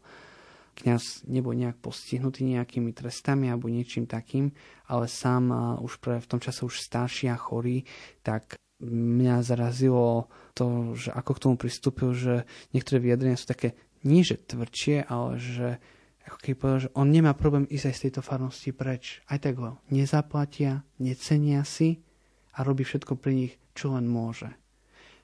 [0.73, 4.51] kňaz nebol nejak postihnutý nejakými trestami alebo niečím takým,
[4.89, 7.85] ale sám už pre v tom čase už starší a chorý,
[8.25, 12.43] tak mňa zarazilo to, že ako k tomu pristúpil, že
[12.75, 15.67] niektoré vyjadrenia sú také nie že tvrdšie, ale že
[16.23, 19.19] ako keď povedal, že on nemá problém ísť aj z tejto farnosti preč.
[19.27, 21.99] Aj tak ho nezaplatia, necenia si
[22.55, 24.51] a robí všetko pri nich, čo len môže.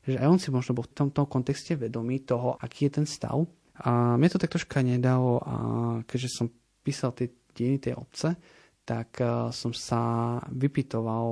[0.07, 3.47] Že aj on si možno bol v tomto kontexte vedomý toho, aký je ten stav
[3.79, 5.55] a mne to tak troška nedalo a
[6.03, 6.47] keďže som
[6.83, 8.35] písal tie dejiny tej obce,
[8.89, 10.01] tak eh, som sa
[10.49, 11.27] vypitoval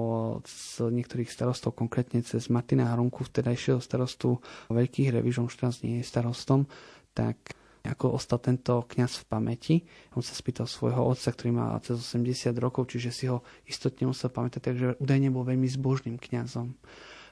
[0.45, 4.38] z niektorých starostov, konkrétne cez Martina Hronku, vtedajšieho starostu
[4.69, 6.69] Veľkých Revížov, už teraz nie je starostom,
[7.17, 7.57] tak
[7.88, 9.75] ako ostal tento kňaz v pamäti.
[10.13, 14.27] On sa spýtal svojho otca, ktorý má cez 80 rokov, čiže si ho istotne musel
[14.27, 16.75] pamätať, takže údajne bol veľmi zbožným kňazom.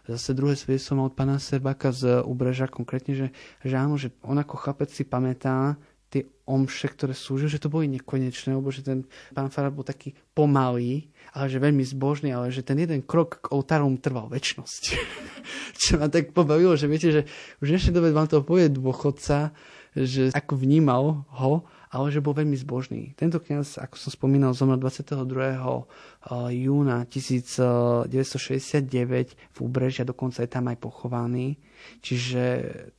[0.05, 3.27] Zase druhé svedectvo od pána Serbaka z Ubreža konkrétne, že,
[3.65, 5.81] že áno, že on ako chlapec si pamätá,
[6.15, 9.03] tie omše, ktoré slúžil, že to boli nekonečné, lebo že ten
[9.35, 13.51] pán Farad bol taký pomalý, ale že veľmi zbožný, ale že ten jeden krok k
[13.51, 14.83] oltárom trval väčnosť.
[15.81, 17.21] Čo ma tak pobavilo, že viete, že
[17.59, 19.51] už v dnešnej dobe vám to povie dôchodca,
[19.91, 23.15] že ako vnímal ho, ale že bol veľmi zbožný.
[23.15, 25.15] Tento kniaz, ako som spomínal, zomrel 22.
[25.15, 25.87] Eh,
[26.67, 31.55] júna 1969 v Úbreži a dokonca je tam aj pochovaný.
[32.03, 32.43] Čiže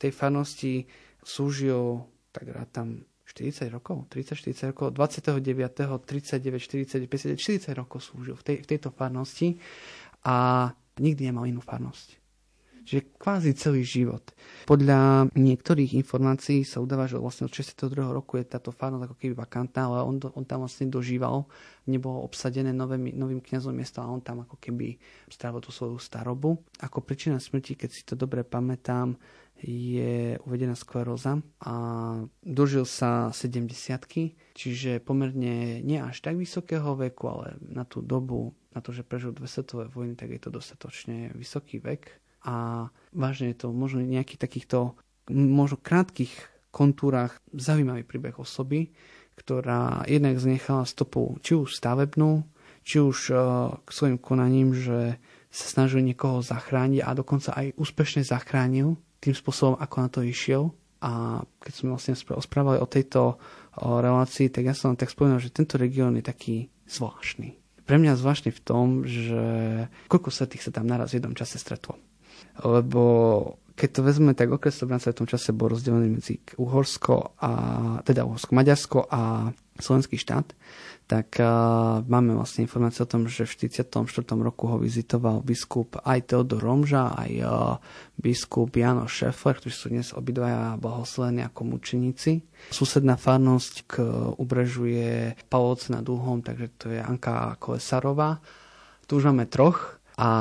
[0.01, 0.89] tej farnosti
[1.21, 2.01] slúžil
[2.33, 6.01] tak rád tam 40 rokov, 30-40 rokov, 29.
[6.01, 9.61] 39, 40, 50, 40 rokov slúžil v, tej, v tejto farnosti
[10.25, 12.26] a nikdy nemal inú farnosť.
[12.87, 14.23] Čiže kvázi celý život.
[14.63, 17.91] Podľa niektorých informácií sa udáva, že vlastne od 62.
[17.99, 21.43] roku je táto farnosť ako keby vakantná, ale on, on tam vlastne dožíval,
[21.83, 24.95] nebolo obsadené novým, novým kňazom miesto a on tam ako keby
[25.27, 26.63] strávil tú svoju starobu.
[26.79, 29.19] Ako príčina smrti, keď si to dobre pamätám,
[29.59, 31.73] je uvedená skleróza a
[32.45, 33.73] dožil sa 70
[34.53, 39.33] čiže pomerne nie až tak vysokého veku, ale na tú dobu, na to, že prežil
[39.33, 42.26] dve svetové vojny, tak je to dostatočne vysoký vek.
[42.47, 44.95] A vážne je to možno nejakých takýchto
[45.27, 46.31] možno krátkých
[46.71, 48.95] kontúrach zaujímavý príbeh osoby,
[49.35, 52.47] ktorá jednak znechala stopu či už stavebnú,
[52.87, 53.37] či už uh,
[53.83, 55.19] k svojim konaním, že
[55.51, 60.71] sa snažil niekoho zachrániť a dokonca aj úspešne zachránil tým spôsobom, ako na to išiel.
[60.97, 63.37] A keď sme vlastne rozprávali o tejto
[63.77, 66.55] o relácii, tak ja som tak spomínal, že tento región je taký
[66.89, 67.53] zvláštny.
[67.85, 69.41] Pre mňa zvláštny v tom, že
[70.09, 72.01] koľko svetých sa tam naraz v jednom čase stretlo.
[72.63, 73.03] Lebo
[73.77, 77.51] keď to vezme, tak okres Dobránca v tom čase bol rozdelený medzi Uhorsko a
[78.01, 80.57] teda Uhorsko, Maďarsko a slovenský štát
[81.07, 84.11] tak uh, máme vlastne informáciu o tom, že v 44.
[84.43, 87.79] roku ho vizitoval biskup aj Teodor Romža, aj uh,
[88.19, 92.43] biskup Jano Šefler, ktorí sú dnes obidvaja blahoslovení ako mučeníci.
[92.75, 93.93] Susedná farnosť k
[94.35, 98.43] ubrežu je Pavlovce nad Úhom, takže to je Anka Kolesarová.
[99.07, 100.31] Tu už máme troch, a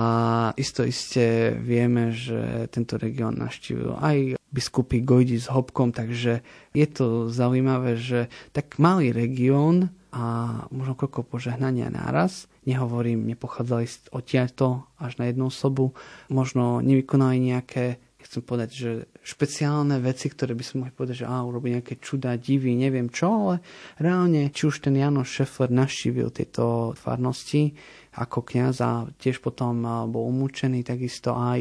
[0.57, 6.41] isto iste vieme, že tento región naštívil aj biskupy Gojdi s Hopkom, takže
[6.73, 10.25] je to zaujímavé, že tak malý región a
[10.73, 12.49] možno koľko požehnania náraz.
[12.65, 15.93] Nehovorím, nepochádzali odtiaľto až na jednu osobu.
[16.33, 21.45] Možno nevykonali nejaké, chcem povedať, že špeciálne veci, ktoré by sme mohli povedať, že á,
[21.45, 23.57] urobí nejaké čudá, divy, neviem čo, ale
[24.01, 27.77] reálne, či už ten Jano Šefler naštívil tieto farnosti,
[28.17, 31.61] ako kniaz a tiež potom bol umúčený, takisto aj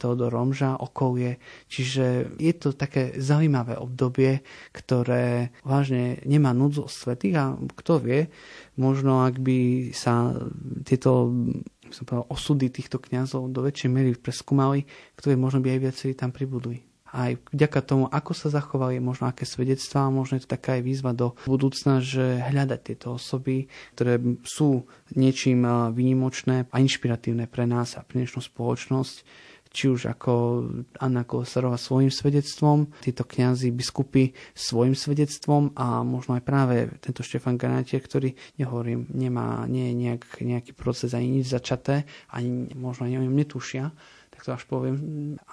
[0.00, 1.36] Teodor Romža okolie.
[1.68, 4.40] Čiže je to také zaujímavé obdobie,
[4.72, 8.20] ktoré vážne nemá núdzu svetých a kto vie,
[8.80, 10.34] možno ak by sa
[10.88, 11.30] tieto
[11.90, 14.86] som povedal, osudy týchto kňazov do väčšej miery preskúmali,
[15.18, 19.42] ktoré možno by aj viacerí tam pribudli aj vďaka tomu, ako sa zachovali, možno aké
[19.42, 23.66] svedectvá, možno je to taká aj výzva do budúcna, že hľadať tieto osoby,
[23.98, 29.16] ktoré sú niečím výnimočné a inšpiratívne pre nás a pre dnešnú spoločnosť,
[29.70, 30.32] či už ako
[30.98, 37.54] Anna Kolesarová svojim svedectvom, títo kňazi, biskupy svojim svedectvom a možno aj práve tento Štefan
[37.54, 42.02] Granatier, ktorý, nehovorím, nemá, nie je nejak, nejaký proces ani nič začaté,
[42.34, 43.94] ani možno ani o ňom netušia,
[44.40, 44.96] tak to až poviem,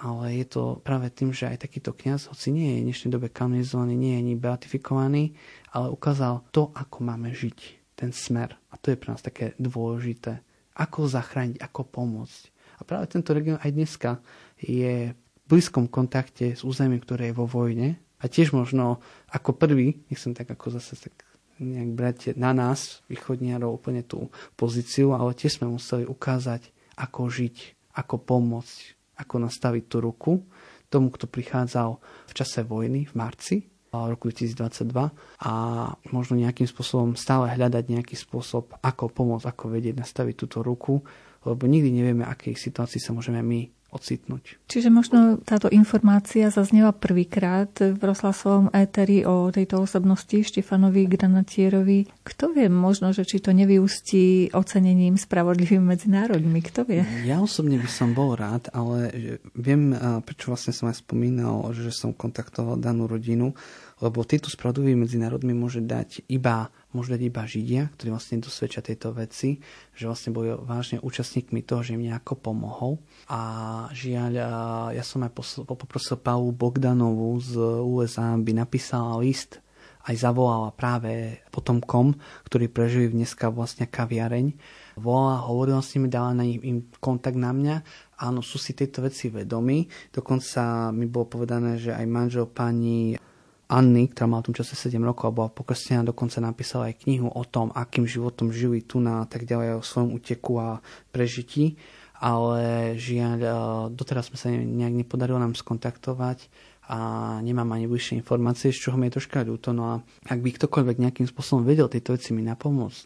[0.00, 3.28] ale je to práve tým, že aj takýto kňaz, hoci nie je v dnešnej dobe
[3.28, 5.36] kanonizovaný, nie je ani beatifikovaný,
[5.76, 7.58] ale ukázal to, ako máme žiť,
[7.92, 8.56] ten smer.
[8.72, 10.40] A to je pre nás také dôležité.
[10.72, 12.42] Ako zachrániť, ako pomôcť.
[12.80, 14.24] A práve tento región aj dneska
[14.56, 18.00] je v blízkom kontakte s územím, ktoré je vo vojne.
[18.24, 21.28] A tiež možno ako prvý, nechcem tak ako zase tak
[21.60, 27.77] nejak brať na nás, východniarov, úplne tú pozíciu, ale tiež sme museli ukázať, ako žiť
[27.98, 28.76] ako pomôcť,
[29.18, 30.32] ako nastaviť tú ruku
[30.88, 33.56] tomu, kto prichádzal v čase vojny v marci
[33.92, 34.92] roku 2022
[35.48, 35.52] a
[36.12, 41.00] možno nejakým spôsobom stále hľadať nejaký spôsob, ako pomôcť, ako vedieť nastaviť túto ruku,
[41.48, 44.60] lebo nikdy nevieme, akej situácii sa môžeme my ocitnúť.
[44.68, 52.04] Čiže možno táto informácia zaznela prvýkrát v rozhlasovom éteri o tejto osobnosti Štefanovi Granatierovi.
[52.20, 57.00] Kto vie, možno, že či to nevyústí ocenením spravodlivým medzi národmi, kto vie?
[57.24, 59.08] Ja osobne by som bol rád, ale
[59.56, 63.56] viem, prečo vlastne som aj spomínal, že som kontaktoval danú rodinu,
[63.98, 68.82] lebo tieto spravodlivý medzi národmi môže dať iba, môže dať iba Židia, ktorí vlastne dosvedčia
[68.82, 69.58] tejto veci,
[69.94, 73.02] že vlastne boli vážne účastníkmi toho, že im nejako pomohol.
[73.26, 73.40] A
[73.90, 74.32] žiaľ,
[74.94, 75.34] ja som aj
[75.66, 79.58] poprosil Paulu Bogdanovú z USA, aby napísala list
[80.08, 82.16] aj zavolala práve potomkom,
[82.48, 84.56] ktorí prežili dneska vlastne kaviareň.
[84.96, 87.76] Volala, hovorila s nimi, dala na nich im kontakt na mňa.
[88.24, 89.84] Áno, sú si tieto veci vedomi.
[90.08, 93.20] Dokonca mi bolo povedané, že aj manžel pani
[93.68, 97.28] Anny, ktorá mala v tom čase 7 rokov a bola pokrstená, dokonca napísala aj knihu
[97.28, 100.80] o tom, akým životom žili tu na tak ďalej, o svojom uteku a
[101.12, 101.76] prežití.
[102.18, 103.38] Ale žiaľ,
[103.94, 106.50] doteraz sme sa nejak nepodarilo nám skontaktovať
[106.88, 106.98] a
[107.44, 109.76] nemám ani bližšie informácie, z čoho mi je troška ľúto.
[109.76, 109.94] No a
[110.24, 113.04] ak by ktokoľvek nejakým spôsobom vedel tieto veci mi napomôcť,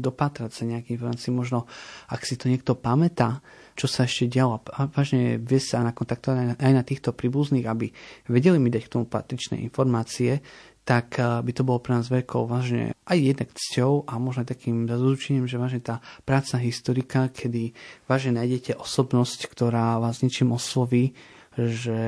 [0.00, 1.68] dopatrať sa nejaké informácie, možno
[2.08, 3.44] ak si to niekto pamätá,
[3.78, 4.58] čo sa ešte dialo.
[4.74, 7.86] A vážne vie sa nakontaktovať aj na týchto príbuzných, aby
[8.26, 10.42] vedeli mi dať k tomu patričné informácie,
[10.82, 14.90] tak eh, by to bolo pre nás veľkou vážne aj jednak cťou a možno takým
[14.90, 17.76] zazúčením, že vážne tá práca historika, kedy
[18.10, 21.14] vážne nájdete osobnosť, ktorá vás ničím osloví,
[21.54, 22.00] že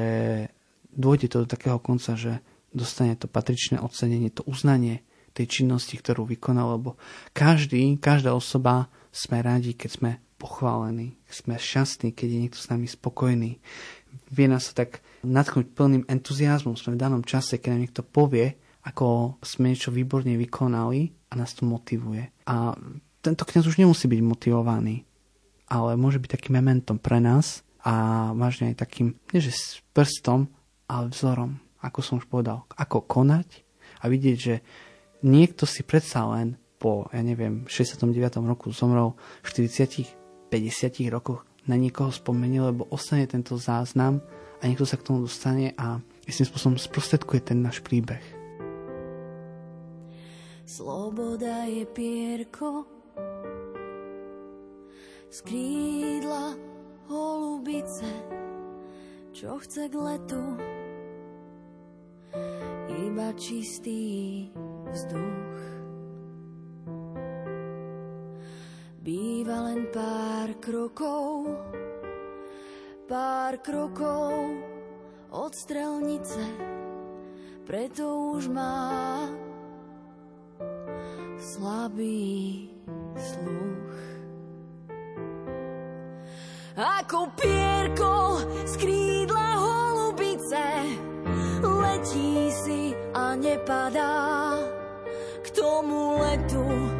[0.90, 2.42] dôjde to do takého konca, že
[2.74, 6.98] dostane to patričné ocenenie, to uznanie tej činnosti, ktorú vykonal, lebo
[7.30, 10.10] každý, každá osoba sme radi, keď sme
[10.40, 13.60] pochválení, sme šťastní, keď je niekto s nami spokojný.
[14.32, 18.56] Vie nás sa tak natknúť plným entuziasmom, sme v danom čase, keď nám niekto povie,
[18.88, 22.32] ako sme niečo výborne vykonali a nás to motivuje.
[22.48, 22.72] A
[23.20, 25.04] tento kniaz už nemusí byť motivovaný,
[25.68, 30.48] ale môže byť takým momentom pre nás a vážne aj takým, nie že s prstom,
[30.88, 33.62] ale vzorom, ako som už povedal, ako konať
[34.00, 34.64] a vidieť, že
[35.20, 38.40] niekto si predsa len po, ja neviem, 69.
[38.48, 39.12] roku zomrel
[39.44, 40.19] v 40
[40.50, 44.18] 50 rokoch na niekoho spomenie, lebo ostane tento záznam
[44.58, 48.22] a niekto sa k tomu dostane a istým spôsobom sprostredkuje ten náš príbeh.
[50.66, 52.86] Sloboda je pierko
[55.30, 56.58] skrídla
[57.06, 58.10] holubice,
[59.30, 60.42] čo chce k letu
[62.90, 64.50] iba čistý
[64.90, 65.69] vzduch.
[69.00, 71.48] Býva len pár krokov,
[73.08, 74.60] pár krokov
[75.32, 76.44] od strelnice,
[77.64, 79.24] preto už má
[81.40, 82.68] slabý
[83.16, 83.96] sluch.
[86.76, 90.66] Ako pierko z krídla holubice,
[91.64, 94.60] letí si a nepadá.
[95.40, 96.99] K tomu letu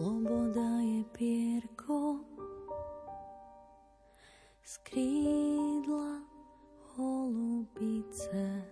[0.00, 2.24] Sloboda je pierko
[4.64, 6.24] z krídla
[6.96, 8.64] holubice.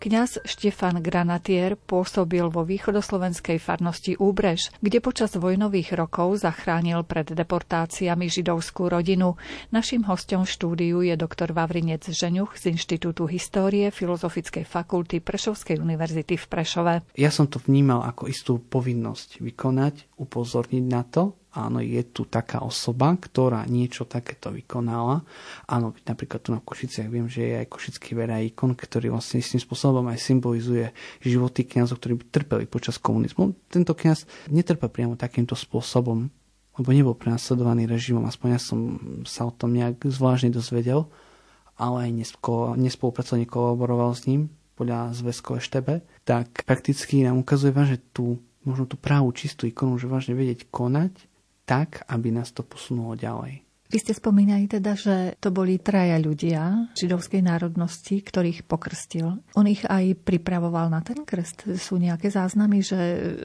[0.00, 8.32] Kňaz Štefan Granatier pôsobil vo východoslovenskej farnosti Úbrež, kde počas vojnových rokov zachránil pred deportáciami
[8.32, 9.36] židovskú rodinu.
[9.68, 16.40] Naším hostom v štúdiu je doktor Vavrinec Žeňuch z Inštitútu histórie Filozofickej fakulty Prešovskej univerzity
[16.40, 16.94] v Prešove.
[17.20, 22.62] Ja som to vnímal ako istú povinnosť vykonať, upozorniť na to, áno, je tu taká
[22.62, 25.26] osoba, ktorá niečo takéto vykonala.
[25.66, 29.58] Áno, napríklad tu na Košiciach viem, že je aj košický vera ikon, ktorý vlastne istým
[29.58, 33.54] spôsobom aj symbolizuje životy kniazov, ktorí by trpeli počas komunizmu.
[33.66, 36.30] Tento kniaz netrpel priamo takýmto spôsobom,
[36.78, 38.78] lebo nebol prenasledovaný režimom, aspoň ja som
[39.26, 41.10] sa o tom nejak zvláštne dozvedel,
[41.74, 42.10] ale aj
[42.78, 49.00] nespolupracoval, nekolaboroval s ním podľa zväzkov Eštebe, tak prakticky nám ukazuje že tú možno tú
[49.00, 51.29] právu čistú ikonu, že vážne vedieť konať
[51.70, 53.62] tak, aby nás to posunulo ďalej.
[53.90, 59.42] Vy ste spomínali teda, že to boli traja ľudia židovskej národnosti, ktorých pokrstil.
[59.58, 61.74] On ich aj pripravoval na ten krst.
[61.74, 62.98] Sú nejaké záznamy, že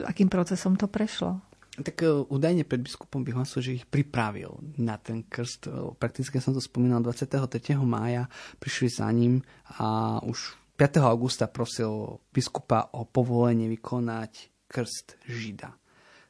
[0.06, 1.42] akým procesom to prešlo?
[1.82, 5.66] Tak e, údajne pred biskupom vyhlasil, že ich pripravil na ten krst.
[5.66, 7.74] E, prakticky som to spomínal 23.
[7.82, 8.30] mája,
[8.62, 9.42] prišli za ním
[9.82, 11.02] a už 5.
[11.02, 15.74] augusta prosil biskupa o povolenie vykonať krst Žida.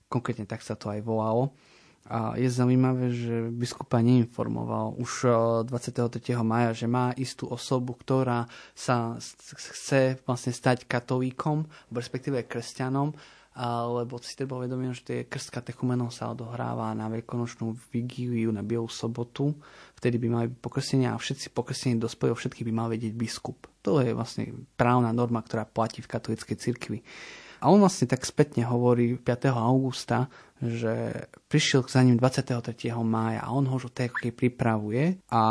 [0.09, 1.53] Konkrétne tak sa to aj volalo
[2.07, 5.27] A je zaujímavé, že biskupa neinformoval už
[5.67, 6.23] 23.
[6.47, 8.47] maja, že má istú osobu, ktorá
[8.79, 13.11] sa chce vlastne stať katolíkom, respektíve kresťanom,
[13.91, 18.87] lebo si treba uvedomiť, že tie krst katechumenov sa odohráva na veľkonočnú vigíliu, na Bielú
[18.87, 19.57] sobotu,
[19.97, 23.65] vtedy by mali byť pokrstenia a všetci pokrstení dospelí, všetky by mal vedieť biskup.
[23.81, 27.01] To je vlastne právna norma, ktorá platí v katolíckej cirkvi.
[27.67, 29.51] A on vlastne tak spätne hovorí 5.
[29.51, 30.31] augusta,
[30.63, 32.63] že prišiel za ním 23.
[33.03, 35.43] mája a on ho už tej pripravuje a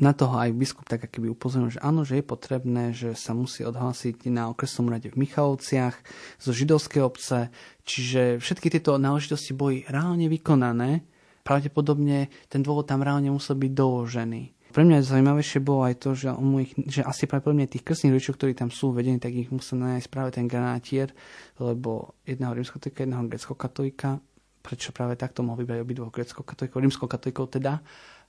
[0.00, 3.68] na toho aj biskup tak keby upozornil, že áno, že je potrebné, že sa musí
[3.68, 6.00] odhlásiť na okresnom rade v Michalovciach
[6.40, 7.52] zo židovskej obce,
[7.84, 11.04] čiže všetky tieto náležitosti boli reálne vykonané.
[11.44, 16.28] Pravdepodobne ten dôvod tam reálne musel byť doložený pre mňa zaujímavejšie bolo aj to, že,
[16.36, 19.80] on ich, že asi pravdepodobne tých krstných rodičov, ktorí tam sú vedení, tak ich musel
[19.80, 21.16] nájsť práve ten granátier,
[21.56, 24.20] lebo jedného rímskokatolika, jedného grecko-katolika,
[24.60, 27.80] prečo práve takto mohol vybrať obidvoch grecko-katolíkov, rímsko-katolíkov teda,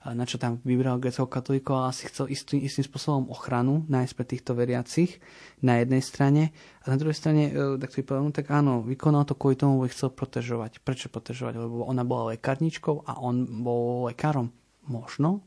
[0.08, 4.56] na čo tam vybral grecko-katolíkov, ale asi chcel istým, istým spôsobom ochranu nájsť pre týchto
[4.56, 5.20] veriacich
[5.60, 9.28] na jednej strane a na druhej strane, e, tak to povedal, no tak áno, vykonal
[9.28, 10.80] to kvôli tomu, ich chcel protežovať.
[10.80, 11.60] Prečo protežovať?
[11.60, 14.54] Lebo ona bola lekárničkou a on bol lekárom.
[14.88, 15.44] Možno,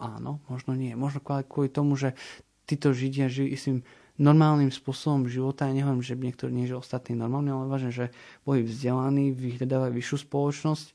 [0.00, 0.96] Áno, možno nie.
[0.96, 2.16] Možno kvôli tomu, že
[2.64, 3.76] títo Židia žijú istým
[4.16, 5.68] normálnym spôsobom života.
[5.68, 8.06] Ja nehovorím, že niektorí nie, že ostatní normálne, ale vážne, že
[8.44, 10.86] boli vzdelaní, vyhľadávajú vyššiu spoločnosť.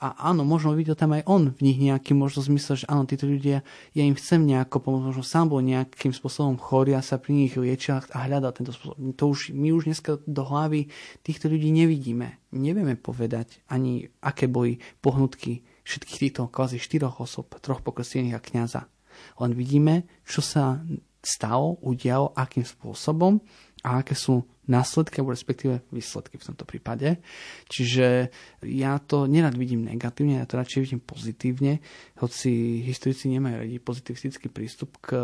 [0.00, 3.28] A áno, možno videl tam aj on v nich nejaký možno zmysel, že áno, títo
[3.28, 3.60] ľudia,
[3.92, 7.52] ja im chcem nejako pomôcť, možno sám bol nejakým spôsobom chorý a sa pri nich
[7.52, 8.96] liečil a hľadal tento spôsob.
[8.96, 10.88] To už, my už dneska do hlavy
[11.20, 12.40] týchto ľudí nevidíme.
[12.48, 18.82] Nevieme povedať ani, aké boli pohnutky všetkých týchto kvázi štyroch osob, troch pokrstených a kniaza.
[19.42, 20.80] Len vidíme, čo sa
[21.20, 23.44] stalo, udialo, akým spôsobom
[23.80, 27.18] a aké sú následky, alebo respektíve výsledky v tomto prípade.
[27.66, 28.30] Čiže
[28.62, 31.82] ja to nerad vidím negatívne, ja to radšej vidím pozitívne,
[32.22, 35.18] hoci historici nemajú radi pozitivistický prístup k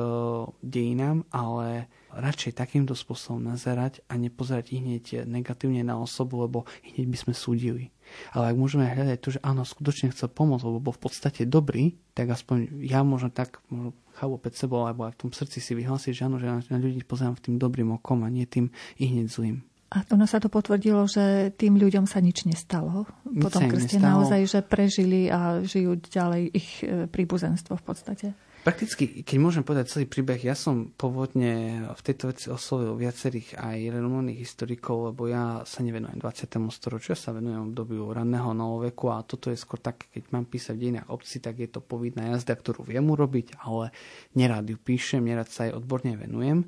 [0.67, 7.19] dejinám, ale radšej takýmto spôsobom nazerať a nepozerať hneď negatívne na osobu, lebo hneď by
[7.21, 7.85] sme súdili.
[8.33, 11.99] Ale ak môžeme hľadať to, že áno, skutočne chcel pomôcť, lebo bol v podstate dobrý,
[12.15, 15.73] tak aspoň ja možno tak možno chápu pred sebou, alebo aj v tom srdci si
[15.77, 19.29] vyhlásiť, že áno, že na, ľudí pozerám tým dobrým okom a nie tým i hneď
[19.29, 19.61] zlým.
[19.87, 23.07] A ono sa to potvrdilo, že tým ľuďom sa nič nestalo.
[23.23, 28.27] Po tom krste naozaj, že prežili a žijú ďalej ich e, príbuzenstvo v podstate.
[28.67, 33.95] Prakticky, keď môžem povedať celý príbeh, ja som pôvodne v tejto veci oslovil viacerých aj
[33.95, 36.51] renomovaných historikov, lebo ja sa nevenujem 20.
[36.75, 40.75] storočiu, ja sa venujem obdobiu ranného novoveku a toto je skôr tak, keď mám písať
[40.75, 43.95] v dejinách obci, tak je to povinná jazda, ktorú viem urobiť, ale
[44.35, 46.67] nerád ju píšem, nerád sa aj odborne venujem.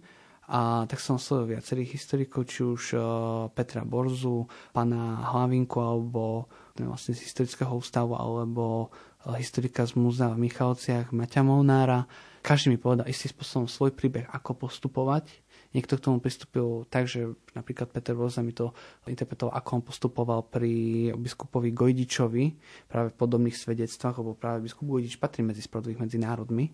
[0.54, 3.02] A tak som oslovil viacerých historikov, či už uh,
[3.50, 6.46] Petra Borzu, pana Hlavinku alebo
[6.78, 8.94] vlastne z historického ústavu, alebo
[9.26, 12.06] historika z múzea v Michalovciach Maťa Molnára.
[12.38, 15.26] Každý mi povedal istým spôsobom svoj príbeh, ako postupovať.
[15.74, 18.72] Niekto k tomu pristúpil tak, že napríklad Peter Voza mi to
[19.04, 20.72] interpretoval, ako on postupoval pri
[21.12, 22.44] biskupovi Gojdičovi,
[22.88, 26.72] práve v podobných svedectvách, lebo práve biskup Gojdič patrí medzi spravodlivých medzi národmi,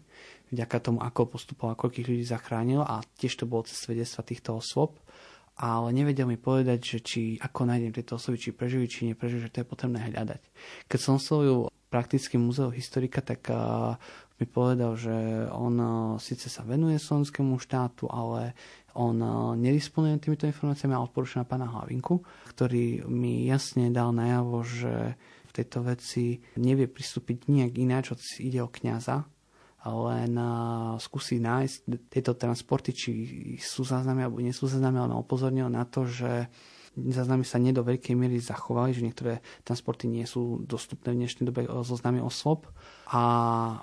[0.55, 5.01] vďaka tomu, ako postupoval, koľkých ľudí zachránil a tiež to bolo cez svedectva týchto osôb
[5.55, 9.53] ale nevedel mi povedať, že či ako nájdem tieto osoby, či prežili, či neprežili, že
[9.55, 10.42] to je potrebné hľadať.
[10.90, 13.47] Keď som oslovil prakticky múzeo historika, tak
[14.34, 15.14] mi povedal, že
[15.55, 15.78] on
[16.18, 18.59] síce sa venuje slovenskému štátu, ale
[18.99, 19.14] on
[19.55, 22.18] nedisponuje týmito informáciami a odporúča na pána Hlavinku,
[22.51, 25.14] ktorý mi jasne dal najavo, že
[25.47, 28.11] v tejto veci nevie pristúpiť nejak ináč,
[28.42, 28.66] ide o
[29.86, 33.11] len uh, skúsi nájsť tieto transporty, či
[33.61, 36.49] sú záznamy alebo nie sú záznamy, ale upozornil na to, že
[36.97, 41.45] záznamy sa nie do veľkej miery zachovali, že niektoré transporty nie sú dostupné v dnešnej
[41.51, 42.70] dobe zoznamy osôb.
[43.11, 43.22] A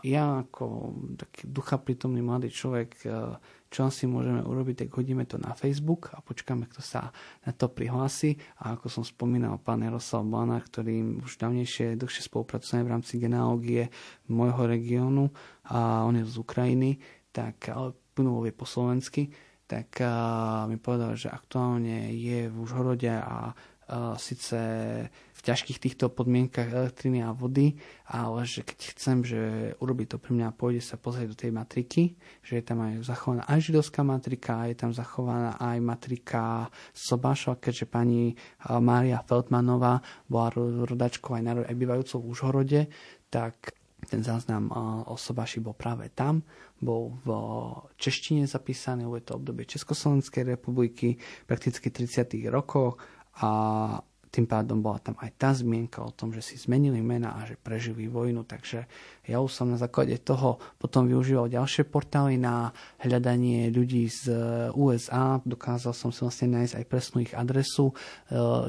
[0.01, 3.37] ja ako taký ducha prítomný mladý človek, e,
[3.71, 7.11] čo asi môžeme urobiť, tak hodíme to na Facebook a počkáme, kto sa
[7.47, 8.35] na to prihlási.
[8.63, 13.93] A ako som spomínal, pán Jaroslav Blana, ktorý už dávnejšie, dlhšie spolupracuje v rámci genealógie
[14.27, 15.31] môjho regiónu
[15.67, 16.99] a on je z Ukrajiny,
[17.31, 19.31] tak ale plnú po slovensky,
[19.71, 24.59] tak uh, mi povedal, že aktuálne je v Užhorode a uh, síce
[25.07, 27.79] v ťažkých týchto podmienkach elektriny a vody,
[28.11, 29.41] ale že keď chcem, že
[29.79, 33.47] urobiť to pre mňa, pôjde sa pozrieť do tej matriky, že je tam aj zachovaná
[33.47, 38.35] aj židovská matrika, je tam zachovaná aj matrika Sobášova, keďže pani
[38.69, 40.51] Mária Feldmanová bola
[40.85, 42.81] rodačkou aj, aj bývajúcou v Užhorode,
[43.31, 44.71] tak ten záznam
[45.07, 46.41] o Sobaši bol práve tam,
[46.81, 47.27] bol v
[47.97, 52.49] češtine zapísaný, je to obdobie Československej republiky, prakticky 30.
[52.49, 52.97] rokoch
[53.41, 53.49] a
[54.31, 57.59] tým pádom bola tam aj tá zmienka o tom, že si zmenili mena a že
[57.59, 58.87] prežili vojnu, takže
[59.27, 62.71] ja už som na základe toho potom využíval ďalšie portály na
[63.03, 64.31] hľadanie ľudí z
[64.71, 67.95] USA, dokázal som si vlastne nájsť aj presnú ich adresu, e,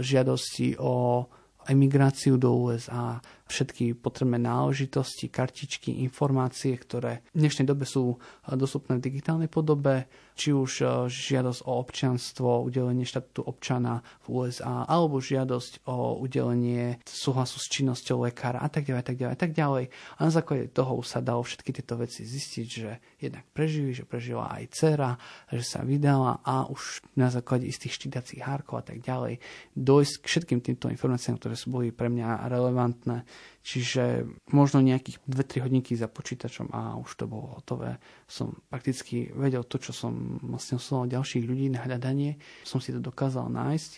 [0.03, 1.27] žiadosti o
[1.71, 3.23] emigráciu do USA,
[3.53, 8.17] všetky potrebné náležitosti, kartičky, informácie, ktoré v dnešnej dobe sú
[8.49, 14.89] dostupné v digitálnej podobe, či už e, žiadosť o občianstvo, udelenie štatútu občana v USA,
[14.89, 19.53] alebo žiadosť o udelenie súhlasu s činnosťou lekára a tak ďalej, tak ďalej, a tak
[19.53, 19.85] ďalej.
[20.17, 22.91] A na základe toho sa dalo všetky tieto veci zistiť, že
[23.21, 25.21] jednak prežili, že prežila aj dcera,
[25.53, 29.37] že sa vydala a už na základe istých štítacích hárkov a tak ďalej
[29.77, 33.25] dojsť k všetkým týmto informáciám, ktoré sú boli pre mňa relevantné
[33.63, 38.03] Čiže možno nejakých 2-3 hodinky za počítačom a už to bolo hotové.
[38.27, 42.43] Som prakticky vedel to, čo som vlastne osloval ďalších ľudí na hľadanie.
[42.67, 43.93] Som si to dokázal nájsť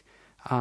[0.44, 0.56] a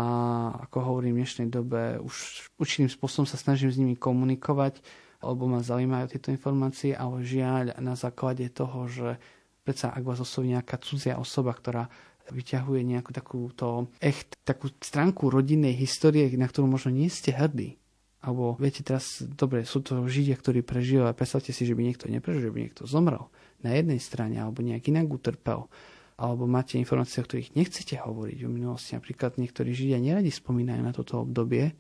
[0.64, 4.80] ako hovorím v dnešnej dobe už určitým spôsobom sa snažím s nimi komunikovať,
[5.20, 9.20] alebo ma zaujímajú tieto informácie, ale žiaľ na základe toho, že
[9.68, 11.92] predsa ak vás osloví nejaká cudzia osoba, ktorá
[12.32, 17.76] vyťahuje nejakú takúto echt, takú stránku rodinnej histórie, na ktorú možno nie ste hrdí,
[18.24, 22.08] alebo viete teraz, dobre, sú to Židia, ktorí prežili, ale predstavte si, že by niekto
[22.08, 23.28] neprežil, že by niekto zomrel
[23.60, 25.68] na jednej strane, alebo nejak inak utrpel.
[26.16, 28.96] Alebo máte informácie, o ktorých nechcete hovoriť v minulosti.
[28.96, 31.76] Napríklad niektorí Židia neradi spomínajú na toto obdobie,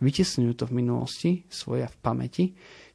[0.00, 2.44] vytesňujú to v minulosti, svoja v pamäti,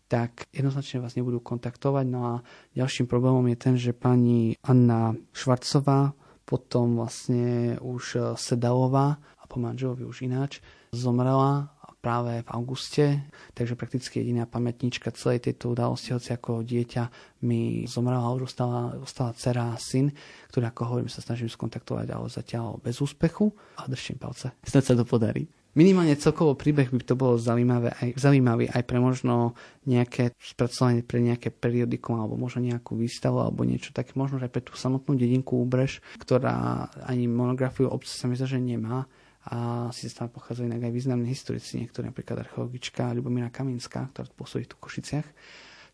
[0.09, 2.05] tak jednoznačne vás nebudú kontaktovať.
[2.09, 2.33] No a
[2.73, 6.17] ďalším problémom je ten, že pani Anna Švarcová,
[6.49, 10.59] potom vlastne už Sedalová a po manželovi už ináč,
[10.91, 11.71] zomrela
[12.01, 13.05] práve v auguste,
[13.53, 17.03] takže prakticky jediná pamätníčka celej tejto udalosti, hoci ako dieťa
[17.45, 20.09] mi zomrela, už ostala, ostala dcera a syn,
[20.49, 24.51] ktorý, ako hovorím, sa snažím skontaktovať, ale zatiaľ bez úspechu a držím palce.
[24.65, 25.45] Snad sa to podarí.
[25.71, 29.55] Minimálne celkovo príbeh by to bolo zaujímavé aj, zaujímavý aj pre možno
[29.87, 34.59] nejaké spracovanie pre nejaké periodikum alebo možno nejakú výstavu alebo niečo také, možno aj pre
[34.59, 39.07] tú samotnú dedinku Úbrež, ktorá ani monografiu obce sa mi zdá, že nemá
[39.49, 44.69] a si tam pochádzajú inak aj významní historici, niektorí napríklad archeologička Ľubomíra Kaminská, ktorá pôsobí
[44.69, 45.27] tu v Košiciach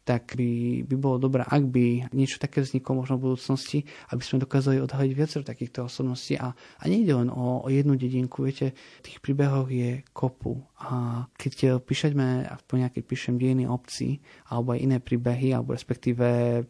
[0.08, 3.84] tak by, by bolo dobré, ak by niečo také vzniklo možno v budúcnosti,
[4.16, 6.40] aby sme dokázali odhaliť viacero takýchto osobností.
[6.40, 8.72] A, a nejde len o, o jednu dedinku, viete,
[9.04, 10.64] tých príbehov je kopu.
[10.78, 16.26] A keď píšeme, aspoň nejaké píšem dejiny obcí, alebo aj iné príbehy, alebo respektíve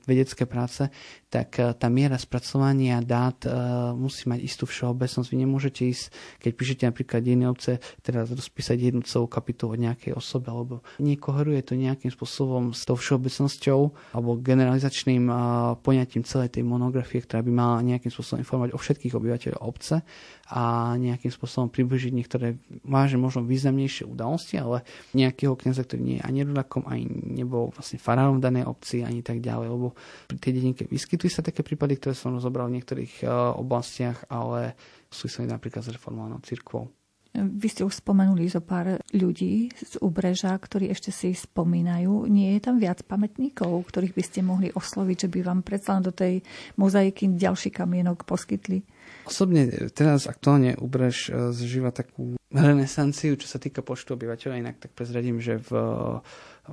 [0.07, 0.87] vedecké práce,
[1.27, 5.27] tak e, tá miera spracovania dát uh, musí mať istú všeobecnosť.
[5.27, 6.05] Vy nemôžete ísť,
[6.39, 11.61] keď píšete napríklad dejiny obce, teraz rozpísať jednu celú kapitolu od nejakej osoby, alebo nekoheruje
[11.67, 13.79] to nejakým spôsobom s tou všeobecnosťou
[14.15, 15.29] alebo generalizačným
[15.81, 20.01] poňatím celej tej monografie, ktorá by mala nejakým spôsobom informovať o všetkých obyvateľov obce
[20.47, 24.85] a nejakým spôsobom približiť niektoré vážne možno významnejšie udalosti, ale
[25.15, 29.41] nejakého kniaza, ktorý nie je ani rodakom, ani nebol vlastne farárom danej obci, ani tak
[29.41, 33.55] ďalej, lebo pri tej dedinke vyskytujú sa také prípady, ktoré som rozobral v niektorých uh,
[33.57, 34.75] oblastiach, ale
[35.07, 36.91] sú sa napríklad s reformovanou cirkvou.
[37.37, 42.25] Vy ste už spomenuli zo pár ľudí z Ubreža, ktorí ešte si spomínajú.
[42.25, 46.09] Nie je tam viac pamätníkov, ktorých by ste mohli osloviť, že by vám predsa do
[46.09, 46.41] tej
[46.81, 48.81] mozaiky ďalší kamienok poskytli?
[49.27, 54.55] Osobne teraz aktuálne Ubrež e, zžíva takú renesanciu, čo sa týka počtu obyvateľov.
[54.55, 55.71] Inak tak prezradím, že v,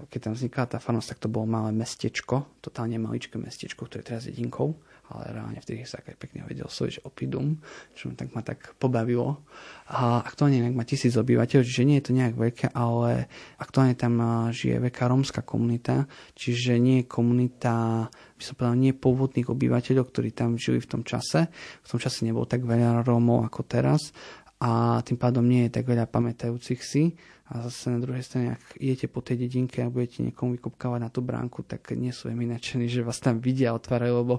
[0.06, 4.08] keď tam vznikla tá farnosť, tak to bolo malé mestečko, totálne maličké mestečko, ktoré je
[4.14, 4.78] teraz jedinkou
[5.12, 7.60] ale reálne vtedy sa aj pekne vedel sloviť opidum,
[7.92, 9.44] čo ma tak ma tak pobavilo.
[9.92, 13.28] A aktuálne má tisíc obyvateľov, čiže nie je to nejak veľké, ale
[13.60, 14.16] aktuálne tam
[14.48, 18.08] žije veľká rómska komunita, čiže nie je komunita,
[18.44, 21.48] by som povedal, nie pôvodných obyvateľov, ktorí tam žili v tom čase.
[21.80, 24.12] V tom čase nebolo tak veľa Rómov ako teraz
[24.60, 28.80] a tým pádom nie je tak veľa pamätajúcich si a zase na druhej strane, ak
[28.80, 32.40] idete po tej dedinke a budete niekomu vykopkávať na tú bránku, tak nie sú im
[32.40, 34.34] nadšení, že vás tam vidia a otvárajú, lebo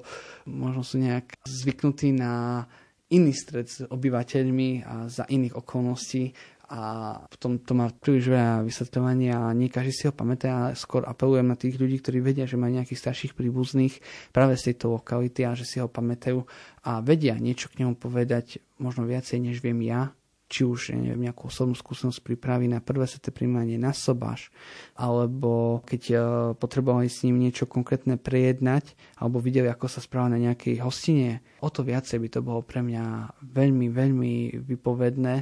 [0.49, 2.65] možno sú nejak zvyknutí na
[3.13, 6.33] iný stred s obyvateľmi a za iných okolností
[6.65, 6.81] a
[7.29, 10.73] potom to má príliš veľa vysvetľovania a nie každý si ho pamätá.
[10.73, 14.01] A skôr apelujem na tých ľudí, ktorí vedia, že majú nejakých starších príbuzných
[14.33, 16.41] práve z tejto lokality a že si ho pamätajú
[16.85, 20.13] a vedia niečo k nemu povedať možno viacej, než viem ja,
[20.45, 24.53] či už neviem, nejakú osobnú skúsenosť pripraví na prvé sveté príjmanie na sobáš,
[24.93, 26.19] alebo keď uh,
[26.53, 31.69] potrebovali s ním niečo konkrétne prejednať, alebo videli, ako sa správa na nejakej hostine, o
[31.73, 35.35] to viacej by to bolo pre mňa veľmi, veľmi vypovedné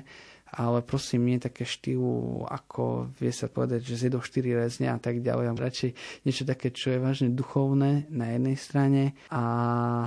[0.53, 5.25] ale prosím, nie také štýlu, ako vie sa povedať, že zjedol 4 rezne a tak
[5.25, 5.57] ďalej.
[5.57, 5.91] Radšej
[6.29, 9.41] niečo také, čo je vážne duchovné na jednej strane a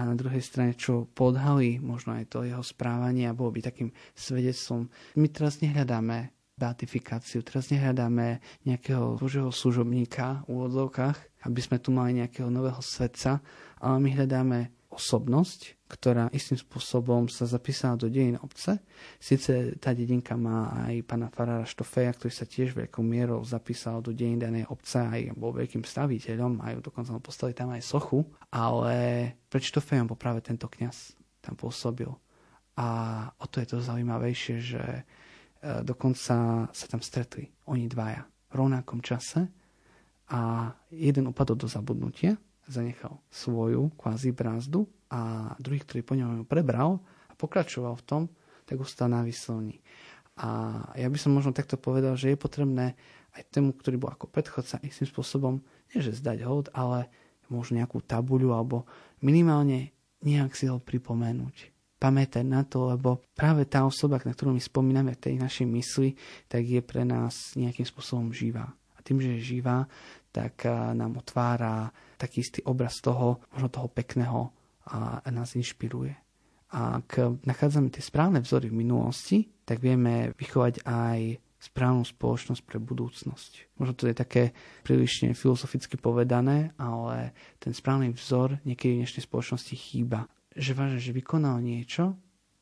[0.07, 4.87] na druhej strane, čo podhalí možno aj to jeho správanie a bolo by takým svedectvom.
[5.19, 7.45] My teraz nehľadáme beatifikáciu.
[7.45, 13.45] Teraz nehľadáme nejakého božieho služobníka v úvodzovkách, aby sme tu mali nejakého nového svetca,
[13.77, 18.83] ale my hľadáme osobnosť, ktorá istým spôsobom sa zapísala do dejín obce.
[19.23, 24.11] Sice tá dedinka má aj pána Farára Štofeja, ktorý sa tiež veľkou mierou zapísal do
[24.11, 28.95] dejín danej obce, aj bol veľkým staviteľom, aj dokonca mu postavili tam aj sochu, ale
[29.47, 32.11] pred Štofejom bol práve tento kňaz tam pôsobil.
[32.77, 32.89] A
[33.39, 35.03] o to je to zaujímavejšie, že e,
[35.87, 39.47] dokonca sa tam stretli oni dvaja v rovnakom čase
[40.35, 42.35] a jeden upadol do zabudnutia,
[42.67, 46.99] zanechal svoju kvázi brázdu a druhý, ktorý po ňom prebral
[47.31, 48.23] a pokračoval v tom,
[48.67, 49.79] tak ostal na vyslovni.
[50.37, 52.99] A ja by som možno takto povedal, že je potrebné
[53.33, 57.09] aj tému, ktorý bol ako predchodca, istým spôsobom, nie že zdať hold, ale
[57.47, 58.85] možno nejakú tabuľu alebo
[59.23, 59.95] minimálne
[60.27, 61.73] nejak si ho pripomenúť.
[61.97, 66.13] Pamätať na to, lebo práve tá osoba, na ktorú my spomíname v tej našej mysli,
[66.51, 68.69] tak je pre nás nejakým spôsobom živá.
[68.97, 69.89] A tým, že je živá,
[70.29, 71.89] tak nám otvára
[72.21, 74.53] taký istý obraz toho, možno toho pekného
[74.87, 76.15] a nás inšpiruje.
[76.71, 83.79] Ak nachádzame tie správne vzory v minulosti, tak vieme vychovať aj správnu spoločnosť pre budúcnosť.
[83.81, 84.55] Možno to je také
[84.87, 90.31] prílišne filozoficky povedané, ale ten správny vzor niekedy v dnešnej spoločnosti chýba.
[90.55, 92.15] Že vážne, že vykonal niečo,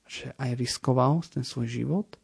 [0.08, 2.16] že aj riskoval ten svoj život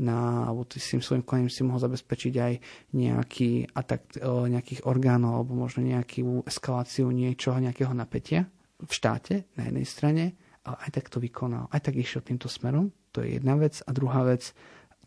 [0.00, 2.52] na, alebo tým svojim koním si mohol zabezpečiť aj
[2.94, 8.48] nejaký atak nejakých orgánov alebo možno nejakú eskaláciu niečoho, nejakého napätia
[8.82, 10.24] v štáte na jednej strane,
[10.64, 11.68] ale aj tak to vykonal.
[11.72, 13.80] Aj tak išiel týmto smerom, to je jedna vec.
[13.84, 14.52] A druhá vec,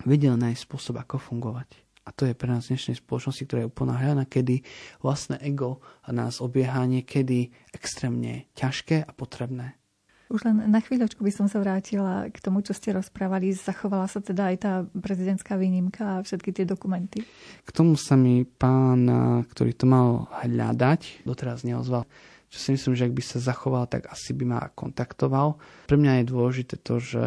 [0.06, 1.70] vedel nájsť spôsob, ako fungovať.
[2.04, 4.60] A to je pre nás v dnešnej spoločnosti, ktorá je uponáhľaná, kedy
[5.00, 9.80] vlastné ego nás obieha niekedy extrémne ťažké a potrebné.
[10.28, 13.54] Už len na chvíľočku by som sa vrátila k tomu, čo ste rozprávali.
[13.54, 17.22] Zachovala sa teda aj tá prezidentská výnimka a všetky tie dokumenty?
[17.64, 19.06] K tomu sa mi pán,
[19.46, 22.10] ktorý to mal hľadať, doteraz neozval
[22.54, 25.58] čo si myslím, že ak by sa zachoval, tak asi by ma kontaktoval.
[25.90, 27.26] Pre mňa je dôležité to, že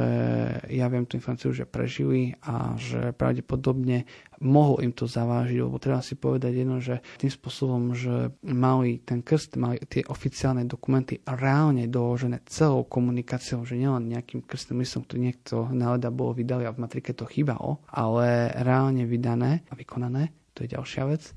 [0.71, 4.07] ja viem tú informáciu, že prežili a že pravdepodobne
[4.39, 9.19] mohol im to zavážiť, lebo treba si povedať jedno, že tým spôsobom, že mali ten
[9.19, 15.21] krst, mali tie oficiálne dokumenty reálne doložené celou komunikáciou, že nielen nejakým krstným listom, ktorý
[15.27, 20.63] niekto náleda bolo vydali a v matrike to chýbalo, ale reálne vydané a vykonané, to
[20.63, 21.35] je ďalšia vec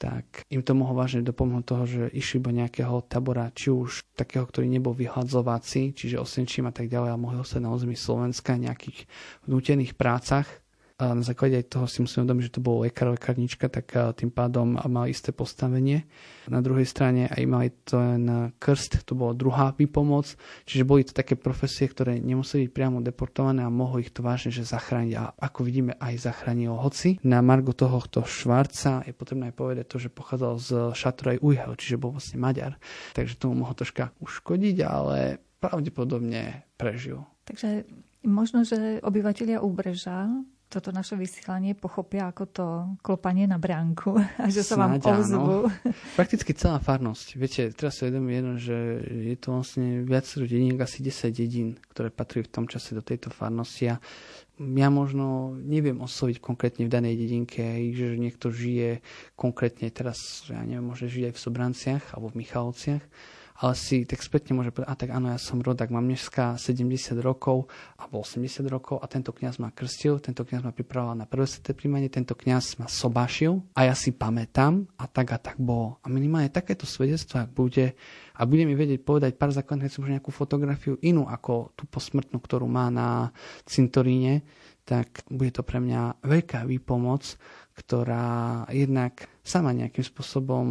[0.00, 4.44] tak im to mohlo vážne dopomôcť toho, že išli iba nejakého tabora, či už takého,
[4.48, 9.06] ktorý nebol vyhľadzovací, čiže osenčím a tak ďalej a mohli sa na území Slovenska nejakých
[9.46, 10.63] vnútených prácach
[11.04, 14.32] a na základe aj toho si musím uvedomiť, že to bolo lekár, lekárnička, tak tým
[14.32, 16.08] pádom mal isté postavenie.
[16.48, 20.32] Na druhej strane aj mali ten krst, to bola druhá výpomoc,
[20.64, 24.48] čiže boli to také profesie, ktoré nemuseli byť priamo deportované a mohlo ich to vážne
[24.48, 25.14] že zachrániť.
[25.20, 27.20] A ako vidíme, aj zachránilo hoci.
[27.20, 32.00] Na margo tohoto Švarca je potrebné aj povedať to, že pochádzal z Šatroaj Ujhel, čiže
[32.00, 32.80] bol vlastne Maďar.
[33.12, 37.24] Takže tomu mohol troška uškodiť, ale pravdepodobne prežil.
[37.44, 37.84] Takže
[38.24, 40.28] možno, že obyvateľia Úbreža
[40.68, 42.66] toto naše vysielanie pochopia ako to
[43.00, 45.70] klopanie na bránku a že sa vám ozvu.
[46.18, 47.26] Prakticky celá farnosť.
[47.38, 52.10] Viete, teraz sa jedom jedno, že je to vlastne viacero dedín, asi 10 dedín, ktoré
[52.10, 53.96] patrí v tom čase do tejto farnosti a
[54.54, 59.02] ja možno neviem osloviť konkrétne v danej dedinke, že niekto žije
[59.34, 63.02] konkrétne teraz, ja neviem, môže žiť aj v Sobranciach alebo v Michalovciach,
[63.54, 67.14] ale si tak spätne môže povedať, a tak áno, ja som rodak, mám dneska 70
[67.22, 71.46] rokov alebo 80 rokov a tento kňaz ma krstil, tento kňaz ma pripravoval na prvé
[71.46, 76.02] sveté príjmanie, tento kňaz ma sobášil a ja si pamätám a tak a tak bolo.
[76.02, 77.94] A minimálne takéto svedectvo, ak bude
[78.34, 82.42] a bude mi vedieť povedať pár základných vecí, možno nejakú fotografiu inú ako tú posmrtnú,
[82.42, 83.30] ktorú má na
[83.62, 84.42] cintoríne,
[84.82, 87.38] tak bude to pre mňa veľká výpomoc,
[87.78, 90.66] ktorá jednak sama nejakým spôsobom,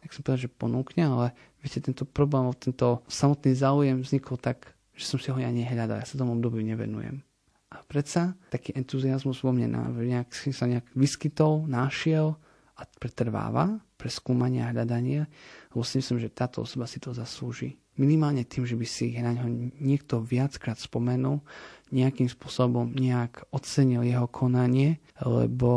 [0.00, 1.26] jak som povedal, že ponúkne, ale
[1.60, 6.06] viete, tento problém, tento samotný záujem vznikol tak, že som si ho ja nehľadal, ja
[6.08, 7.24] sa tomu obdobiu nevenujem.
[7.70, 12.34] A predsa taký entuziasmus vo mne nejak, sa nejak vyskytol, našiel
[12.74, 15.28] a pretrváva pre skúmanie a hľadanie,
[15.70, 17.78] lebo si myslím, že táto osoba si to zaslúži.
[18.00, 21.44] Minimálne tým, že by si na ňo niekto viackrát spomenul,
[21.92, 25.70] nejakým spôsobom nejak ocenil jeho konanie, lebo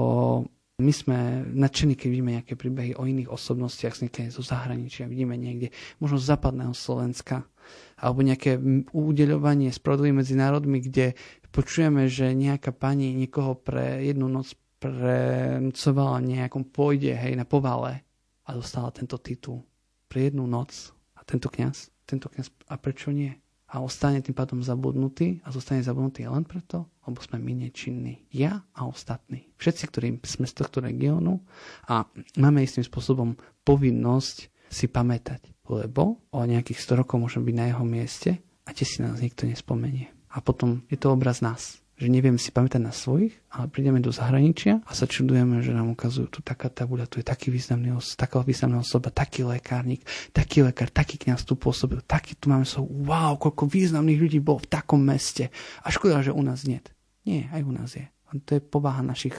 [0.84, 1.18] My sme
[1.48, 5.72] nadšení, keď vidíme nejaké príbehy o iných osobnostiach niekde zo zahraničia, vidíme niekde
[6.04, 7.48] možno z západného Slovenska,
[7.96, 8.60] alebo nejaké
[8.92, 11.16] udeľovanie spravodlivý medzi národmi, kde
[11.56, 14.52] počujeme, že nejaká pani niekoho pre jednu noc
[14.84, 18.04] prenocovala nejakom pôjde, hej, na povale
[18.44, 19.64] a dostala tento titul.
[20.12, 20.92] Pre jednu noc.
[21.16, 23.32] A tento kňaz, tento kňaz, a prečo nie?
[23.74, 25.42] a ostane tým pádom zabudnutý?
[25.42, 28.24] A zostane zabudnutý len preto, lebo sme my nečinní.
[28.32, 29.52] Ja a ostatní.
[29.60, 31.44] Všetci, ktorí sme z tohto regiónu
[31.88, 32.08] a
[32.40, 33.36] máme istým spôsobom
[33.68, 38.32] povinnosť si pamätať, lebo o nejakých 100 rokov môžeme byť na jeho mieste
[38.66, 40.10] a tie si nás nikto nespomenie.
[40.34, 44.10] A potom je to obraz nás že nevieme si pamätať na svojich, ale prídeme do
[44.10, 48.42] zahraničia a sa čudujeme, že nám ukazujú tu taká tabuľa, tu je taký významný, taká
[48.42, 50.02] významná osoba, taký lekárnik,
[50.34, 54.66] taký lekár, taký kňaz tu pôsobil, taký tu máme so, wow, koľko významných ľudí bolo
[54.66, 55.54] v takom meste.
[55.86, 56.82] A škoda, že u nás nie.
[57.24, 58.04] Nie, aj u nás je.
[58.04, 59.36] A to je povaha našich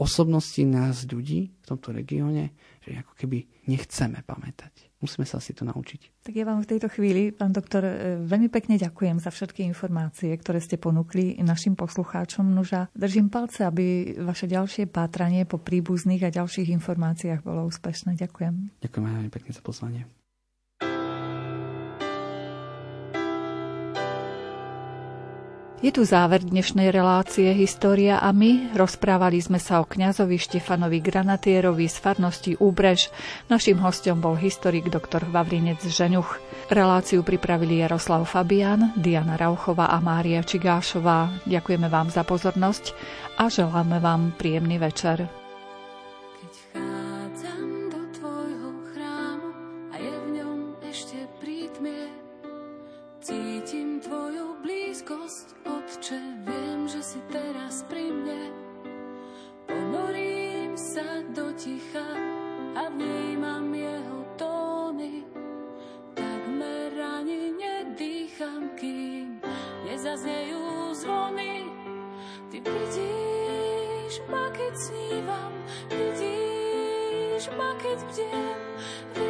[0.00, 4.88] osobností nás ľudí v tomto regióne, že ako keby nechceme pamätať.
[5.00, 6.24] Musíme sa si to naučiť.
[6.24, 10.32] Tak ja vám v tejto chvíli, pán doktor, e, veľmi pekne ďakujem za všetky informácie,
[10.36, 12.44] ktoré ste ponúkli našim poslucháčom.
[12.44, 18.16] Nuža, držím palce, aby vaše ďalšie pátranie po príbuzných a ďalších informáciách bolo úspešné.
[18.16, 18.84] Ďakujem.
[18.84, 20.19] Ďakujem veľmi pekne za pozvanie.
[25.80, 28.76] Je tu záver dnešnej relácie História a my.
[28.76, 33.08] Rozprávali sme sa o kňazovi Štefanovi Granatierovi z farnosti Úbrež.
[33.48, 35.24] Naším hostom bol historik dr.
[35.32, 36.36] Vavrinec Ženuch.
[36.68, 41.48] Reláciu pripravili Jaroslav Fabian, Diana Rauchová a Mária Čigášová.
[41.48, 42.92] Ďakujeme vám za pozornosť
[43.40, 45.39] a želáme vám príjemný večer.
[72.64, 75.52] vidíš ma, keď snívam,
[75.88, 78.60] vidíš ma, keď bdiem,
[79.14, 79.29] vidíš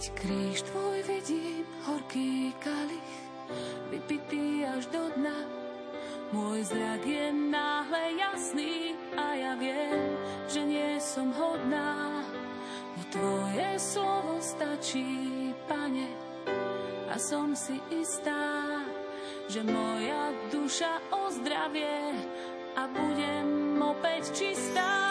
[0.00, 3.12] Keď kríž tvoj vidím, horký kalich,
[3.92, 5.44] vypitý až do dna.
[6.32, 10.16] Môj zrak je náhle jasný a ja viem,
[10.48, 12.24] že nie som hodná.
[12.96, 16.08] No tvoje slovo stačí, pane,
[17.12, 18.80] a som si istá,
[19.52, 22.16] že moja duša ozdravie
[22.72, 25.09] a budem opäť čistá.